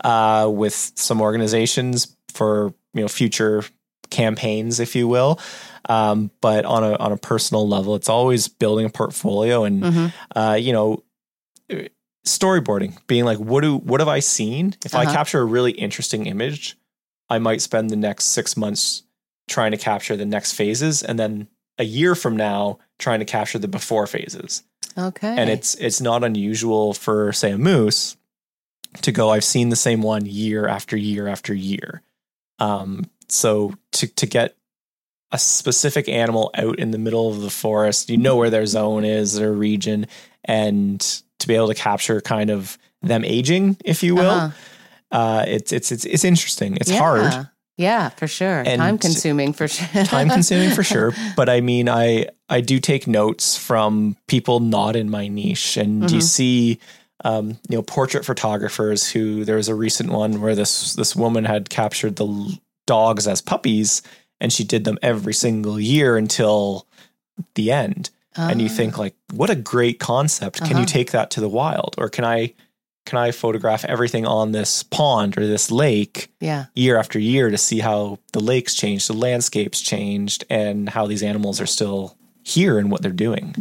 uh, 0.04 0.50
with 0.52 0.92
some 0.96 1.22
organizations 1.22 2.16
for 2.34 2.74
you 2.94 3.02
know 3.02 3.08
future 3.08 3.64
campaigns, 4.10 4.80
if 4.80 4.96
you 4.96 5.08
will. 5.08 5.40
Um, 5.90 6.32
but 6.42 6.66
on 6.66 6.84
a 6.84 6.96
on 6.96 7.12
a 7.12 7.18
personal 7.18 7.68
level, 7.68 7.96
it's 7.96 8.10
always 8.10 8.48
building 8.48 8.86
a 8.86 8.90
portfolio 8.90 9.64
and 9.64 10.12
uh, 10.36 10.58
you 10.60 10.74
know 10.74 11.04
storyboarding, 12.26 12.98
being 13.08 13.26
like, 13.26 13.38
what 13.38 13.62
do 13.62 13.78
what 13.78 14.00
have 14.02 14.08
I 14.10 14.20
seen? 14.20 14.76
If 14.86 14.96
I 14.96 15.04
Uh-huh. 15.04 15.14
capture 15.14 15.40
a 15.42 15.46
really 15.46 15.72
interesting 15.72 16.26
image, 16.26 16.78
I 17.30 17.40
might 17.40 17.62
spend 17.62 17.90
the 17.90 17.96
next 17.96 18.26
six 18.26 18.58
months 18.58 19.04
trying 19.48 19.72
to 19.72 19.78
capture 19.78 20.18
the 20.18 20.26
next 20.26 20.54
phases, 20.54 21.04
and 21.04 21.18
then 21.18 21.48
a 21.78 21.84
year 21.84 22.16
from 22.16 22.36
now 22.38 22.80
trying 23.00 23.20
to 23.20 23.26
capture 23.26 23.60
the 23.60 23.68
before 23.68 24.08
phases. 24.08 24.64
Okay. 24.98 25.28
and 25.38 25.50
it's 25.50 25.76
it's 25.76 26.02
not 26.02 26.24
unusual 26.24 26.94
for 26.94 27.32
say 27.32 27.52
a 27.52 27.58
moose 27.58 28.18
to 29.04 29.12
go 29.12 29.30
i've 29.30 29.44
seen 29.44 29.70
the 29.70 29.76
same 29.76 30.02
one 30.02 30.26
year 30.26 30.68
after 30.68 30.98
year 30.98 31.28
after 31.28 31.54
year. 31.54 32.02
Um 32.60 33.06
so 33.30 33.76
to 33.92 34.08
to 34.08 34.26
get 34.26 34.56
a 35.32 35.38
specific 35.38 36.08
animal 36.10 36.50
out 36.56 36.80
in 36.80 36.90
the 36.92 36.98
middle 36.98 37.30
of 37.30 37.42
the 37.42 37.50
forest 37.52 38.10
you 38.10 38.18
know 38.18 38.36
where 38.38 38.50
their 38.50 38.66
zone 38.66 39.04
is 39.06 39.36
their 39.36 39.52
region 39.54 40.08
and 40.46 41.00
to 41.40 41.48
be 41.48 41.54
able 41.56 41.68
to 41.68 41.76
capture 41.76 42.20
kind 42.22 42.50
of 42.50 42.78
them 43.04 43.24
aging 43.26 43.78
if 43.86 44.02
you 44.02 44.16
will 44.16 44.30
Uh-huh. 44.32 44.52
uh 45.12 45.44
it's 45.48 45.72
it's 45.72 45.92
it's 45.92 46.06
it's 46.06 46.24
interesting. 46.24 46.76
It's 46.78 46.90
hard 46.90 47.48
Yeah. 47.78 48.10
For 48.10 48.28
sure. 48.28 48.64
And- 48.66 48.80
Time 48.80 48.98
consuming 48.98 49.54
for 49.54 49.68
sure. 49.68 50.04
time 50.06 50.30
consuming 50.30 50.72
for 50.72 50.84
sure. 50.84 51.14
But 51.36 51.50
i 51.50 51.62
mean 51.62 51.88
i 51.88 52.28
i 52.50 52.62
do 52.62 52.80
take 52.80 53.08
notes 53.08 53.58
from 53.58 54.18
people 54.28 54.60
not 54.60 54.96
in 54.96 55.10
my 55.10 55.28
niche. 55.28 55.78
And 55.78 56.02
you 56.12 56.18
mm-hmm. 56.18 56.20
see 56.20 56.80
um, 57.24 57.58
you 57.70 57.78
know 57.78 57.82
portrait 57.82 58.26
photographers 58.26 59.10
who 59.10 59.46
there 59.46 59.56
was 59.56 59.70
a 59.70 59.76
recent 59.76 60.12
one 60.12 60.42
where 60.42 60.56
this 60.56 60.94
this 60.94 61.16
woman 61.16 61.46
had 61.46 61.70
captured 61.70 62.16
the 62.16 62.60
dogs 62.86 63.28
as 63.28 63.42
puppies 63.42 64.02
and 64.40 64.54
she 64.54 64.64
did 64.64 64.84
them 64.84 65.00
every 65.02 65.34
single 65.34 65.80
year 65.80 66.18
until 66.18 66.88
the 67.56 67.72
end. 67.72 68.10
And 68.36 68.62
you 68.62 68.68
ah. 68.68 68.76
think 68.76 68.98
like 68.98 69.16
what 69.34 69.50
a 69.50 69.56
great 69.56 70.00
concept. 70.00 70.60
Can 70.60 70.70
you 70.70 70.76
uh-huh. 70.78 70.86
take 70.86 71.12
that 71.12 71.32
to 71.32 71.42
the 71.42 71.50
wild? 71.50 71.96
Or 71.98 72.08
can 72.08 72.24
i 72.24 72.54
can 73.08 73.18
i 73.18 73.32
photograph 73.32 73.86
everything 73.86 74.26
on 74.26 74.52
this 74.52 74.84
pond 74.84 75.38
or 75.38 75.48
this 75.48 75.72
lake 75.72 76.30
Yeah. 76.40 76.66
year 76.76 76.98
after 76.98 77.18
year 77.18 77.50
to 77.50 77.58
see 77.58 77.80
how 77.80 78.20
the 78.34 78.40
lakes 78.40 78.76
changed, 78.76 79.10
the 79.10 79.14
landscapes 79.14 79.82
changed, 79.82 80.44
and 80.50 80.90
how 80.90 81.08
these 81.08 81.24
animals 81.24 81.60
are 81.60 81.66
still 81.66 82.18
here 82.44 82.78
and 82.78 82.92
what 82.92 83.02
they're 83.02 83.12
doing. 83.12 83.56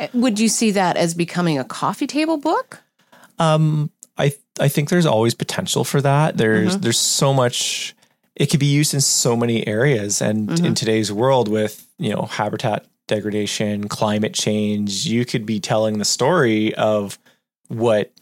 Uh, 0.00 0.08
would 0.12 0.40
you 0.40 0.48
see 0.48 0.70
that 0.72 0.96
as 0.96 1.14
becoming 1.14 1.58
a 1.58 1.64
coffee 1.64 2.06
table 2.06 2.38
book? 2.38 2.80
Um, 3.38 3.90
I 4.18 4.34
I 4.58 4.68
think 4.68 4.88
there's 4.88 5.06
always 5.06 5.34
potential 5.34 5.84
for 5.84 6.00
that. 6.00 6.36
There's 6.36 6.72
mm-hmm. 6.72 6.80
there's 6.80 6.98
so 6.98 7.32
much. 7.32 7.94
It 8.34 8.46
could 8.50 8.60
be 8.60 8.66
used 8.66 8.92
in 8.92 9.00
so 9.00 9.36
many 9.36 9.66
areas, 9.66 10.20
and 10.20 10.50
in 10.50 10.56
mm-hmm. 10.56 10.74
today's 10.74 11.12
world 11.12 11.48
with 11.48 11.86
you 11.98 12.14
know 12.14 12.22
habitat 12.22 12.86
degradation, 13.06 13.88
climate 13.88 14.34
change, 14.34 15.06
you 15.06 15.24
could 15.24 15.46
be 15.46 15.60
telling 15.60 15.98
the 15.98 16.04
story 16.04 16.74
of 16.74 17.18
what 17.68 18.12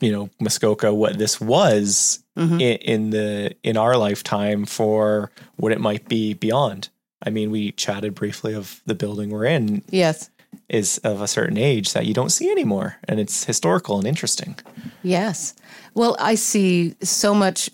you 0.00 0.12
know 0.12 0.30
Muskoka, 0.40 0.92
what 0.92 1.18
this 1.18 1.40
was 1.40 2.22
mm-hmm. 2.36 2.60
in, 2.60 2.76
in 2.78 3.10
the 3.10 3.54
in 3.62 3.76
our 3.76 3.96
lifetime 3.96 4.64
for 4.64 5.30
what 5.56 5.72
it 5.72 5.80
might 5.80 6.08
be 6.08 6.34
beyond. 6.34 6.88
I 7.22 7.30
mean, 7.30 7.50
we 7.50 7.72
chatted 7.72 8.14
briefly 8.14 8.54
of 8.54 8.80
the 8.86 8.94
building 8.94 9.30
we're 9.30 9.44
in 9.44 9.82
Yes. 9.90 10.30
is 10.70 10.98
of 10.98 11.20
a 11.20 11.28
certain 11.28 11.58
age 11.58 11.92
that 11.92 12.06
you 12.06 12.14
don't 12.14 12.30
see 12.30 12.50
anymore, 12.50 12.96
and 13.06 13.20
it's 13.20 13.44
historical 13.44 13.98
and 13.98 14.06
interesting. 14.06 14.56
Yes. 15.02 15.54
Well, 15.94 16.16
I 16.18 16.36
see 16.36 16.94
so 17.02 17.34
much 17.34 17.68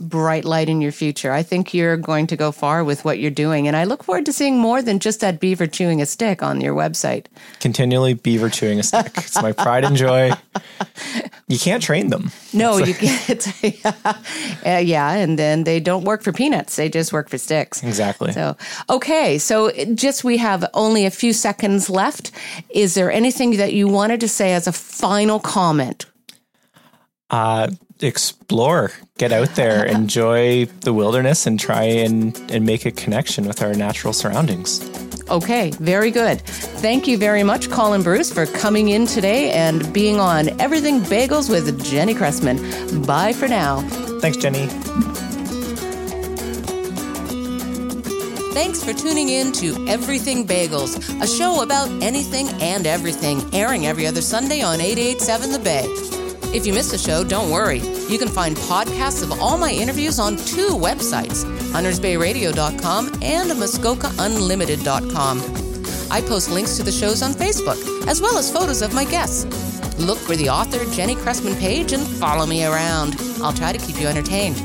bright 0.00 0.44
light 0.44 0.68
in 0.68 0.80
your 0.80 0.92
future. 0.92 1.32
I 1.32 1.42
think 1.42 1.74
you're 1.74 1.96
going 1.96 2.26
to 2.28 2.36
go 2.36 2.52
far 2.52 2.84
with 2.84 3.04
what 3.04 3.18
you're 3.18 3.30
doing. 3.30 3.66
And 3.66 3.76
I 3.76 3.84
look 3.84 4.04
forward 4.04 4.26
to 4.26 4.32
seeing 4.32 4.58
more 4.58 4.82
than 4.82 4.98
just 4.98 5.20
that 5.20 5.40
beaver 5.40 5.66
chewing 5.66 6.00
a 6.00 6.06
stick 6.06 6.42
on 6.42 6.60
your 6.60 6.74
website. 6.74 7.26
Continually 7.60 8.14
beaver 8.14 8.48
chewing 8.48 8.78
a 8.78 8.82
stick. 8.82 9.12
It's 9.16 9.40
my 9.40 9.52
pride 9.52 9.84
and 9.84 9.96
joy. 9.96 10.32
You 11.48 11.58
can't 11.58 11.82
train 11.82 12.10
them. 12.10 12.30
No, 12.52 12.76
you 12.76 12.92
get 12.92 13.48
uh, 13.86 14.12
yeah, 14.64 15.12
and 15.12 15.38
then 15.38 15.64
they 15.64 15.80
don't 15.80 16.04
work 16.04 16.22
for 16.22 16.30
peanuts. 16.30 16.76
They 16.76 16.90
just 16.90 17.10
work 17.10 17.30
for 17.30 17.38
sticks. 17.38 17.82
Exactly. 17.82 18.32
So, 18.32 18.54
okay, 18.90 19.38
so 19.38 19.70
just 19.94 20.24
we 20.24 20.36
have 20.36 20.68
only 20.74 21.06
a 21.06 21.10
few 21.10 21.32
seconds 21.32 21.88
left. 21.88 22.32
Is 22.68 22.94
there 22.94 23.10
anything 23.10 23.56
that 23.56 23.72
you 23.72 23.88
wanted 23.88 24.20
to 24.20 24.28
say 24.28 24.52
as 24.52 24.66
a 24.66 24.72
final 24.72 25.40
comment? 25.40 26.04
Uh, 27.30 27.68
explore, 28.00 28.92
get 29.18 29.32
out 29.32 29.54
there, 29.54 29.84
enjoy 30.00 30.66
the 30.66 30.92
wilderness, 30.92 31.46
and 31.46 31.58
try 31.58 31.84
and, 31.84 32.36
and 32.50 32.64
make 32.64 32.86
a 32.86 32.90
connection 32.90 33.46
with 33.46 33.62
our 33.62 33.74
natural 33.74 34.12
surroundings. 34.12 34.80
Okay, 35.30 35.70
very 35.72 36.10
good. 36.10 36.40
Thank 36.40 37.06
you 37.06 37.18
very 37.18 37.42
much, 37.42 37.70
Colin 37.70 38.02
Bruce, 38.02 38.32
for 38.32 38.46
coming 38.46 38.88
in 38.88 39.06
today 39.06 39.50
and 39.50 39.92
being 39.92 40.18
on 40.18 40.48
Everything 40.60 41.00
Bagels 41.00 41.50
with 41.50 41.84
Jenny 41.84 42.14
Cressman. 42.14 43.06
Bye 43.06 43.34
for 43.34 43.46
now. 43.46 43.80
Thanks, 44.20 44.38
Jenny. 44.38 44.68
Thanks 48.54 48.82
for 48.82 48.92
tuning 48.92 49.28
in 49.28 49.52
to 49.52 49.86
Everything 49.86 50.46
Bagels, 50.46 50.96
a 51.22 51.26
show 51.26 51.62
about 51.62 51.88
anything 52.02 52.48
and 52.60 52.86
everything, 52.86 53.42
airing 53.54 53.86
every 53.86 54.06
other 54.06 54.22
Sunday 54.22 54.62
on 54.62 54.80
887 54.80 55.52
The 55.52 55.58
Bay. 55.58 56.07
If 56.54 56.66
you 56.66 56.72
missed 56.72 56.94
a 56.94 56.98
show, 56.98 57.22
don't 57.24 57.50
worry. 57.50 57.80
You 58.08 58.18
can 58.18 58.28
find 58.28 58.56
podcasts 58.56 59.22
of 59.22 59.40
all 59.40 59.58
my 59.58 59.70
interviews 59.70 60.18
on 60.18 60.36
two 60.36 60.68
websites, 60.68 61.44
huntersbayradio.com 61.72 63.06
and 63.22 63.50
muskokaunlimited.com. 63.50 65.42
I 66.10 66.20
post 66.22 66.50
links 66.50 66.76
to 66.78 66.82
the 66.82 66.90
shows 66.92 67.22
on 67.22 67.32
Facebook, 67.32 68.08
as 68.08 68.22
well 68.22 68.38
as 68.38 68.50
photos 68.50 68.80
of 68.80 68.94
my 68.94 69.04
guests. 69.04 69.44
Look 69.98 70.18
for 70.18 70.36
the 70.36 70.48
author 70.48 70.84
Jenny 70.92 71.16
Cressman 71.16 71.56
page 71.56 71.92
and 71.92 72.06
follow 72.06 72.46
me 72.46 72.64
around. 72.64 73.16
I'll 73.42 73.52
try 73.52 73.72
to 73.72 73.78
keep 73.78 74.00
you 74.00 74.06
entertained. 74.06 74.56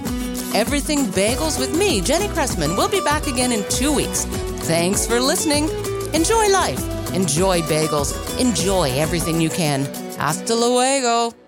Everything 0.56 1.08
Bagels 1.08 1.60
with 1.60 1.76
me, 1.78 2.00
Jenny 2.00 2.28
Cressman. 2.30 2.78
We'll 2.78 2.90
be 2.90 3.02
back 3.02 3.28
again 3.28 3.52
in 3.52 3.68
two 3.70 3.92
weeks. 3.94 4.26
Thanks 4.68 5.06
for 5.06 5.20
listening. 5.20 5.70
Enjoy 6.14 6.48
life. 6.50 6.80
Enjoy 7.14 7.62
bagels. 7.62 8.14
Enjoy 8.40 8.90
everything 8.92 9.42
you 9.42 9.50
can. 9.50 9.86
Hasta 10.18 10.56
luego. 10.56 11.43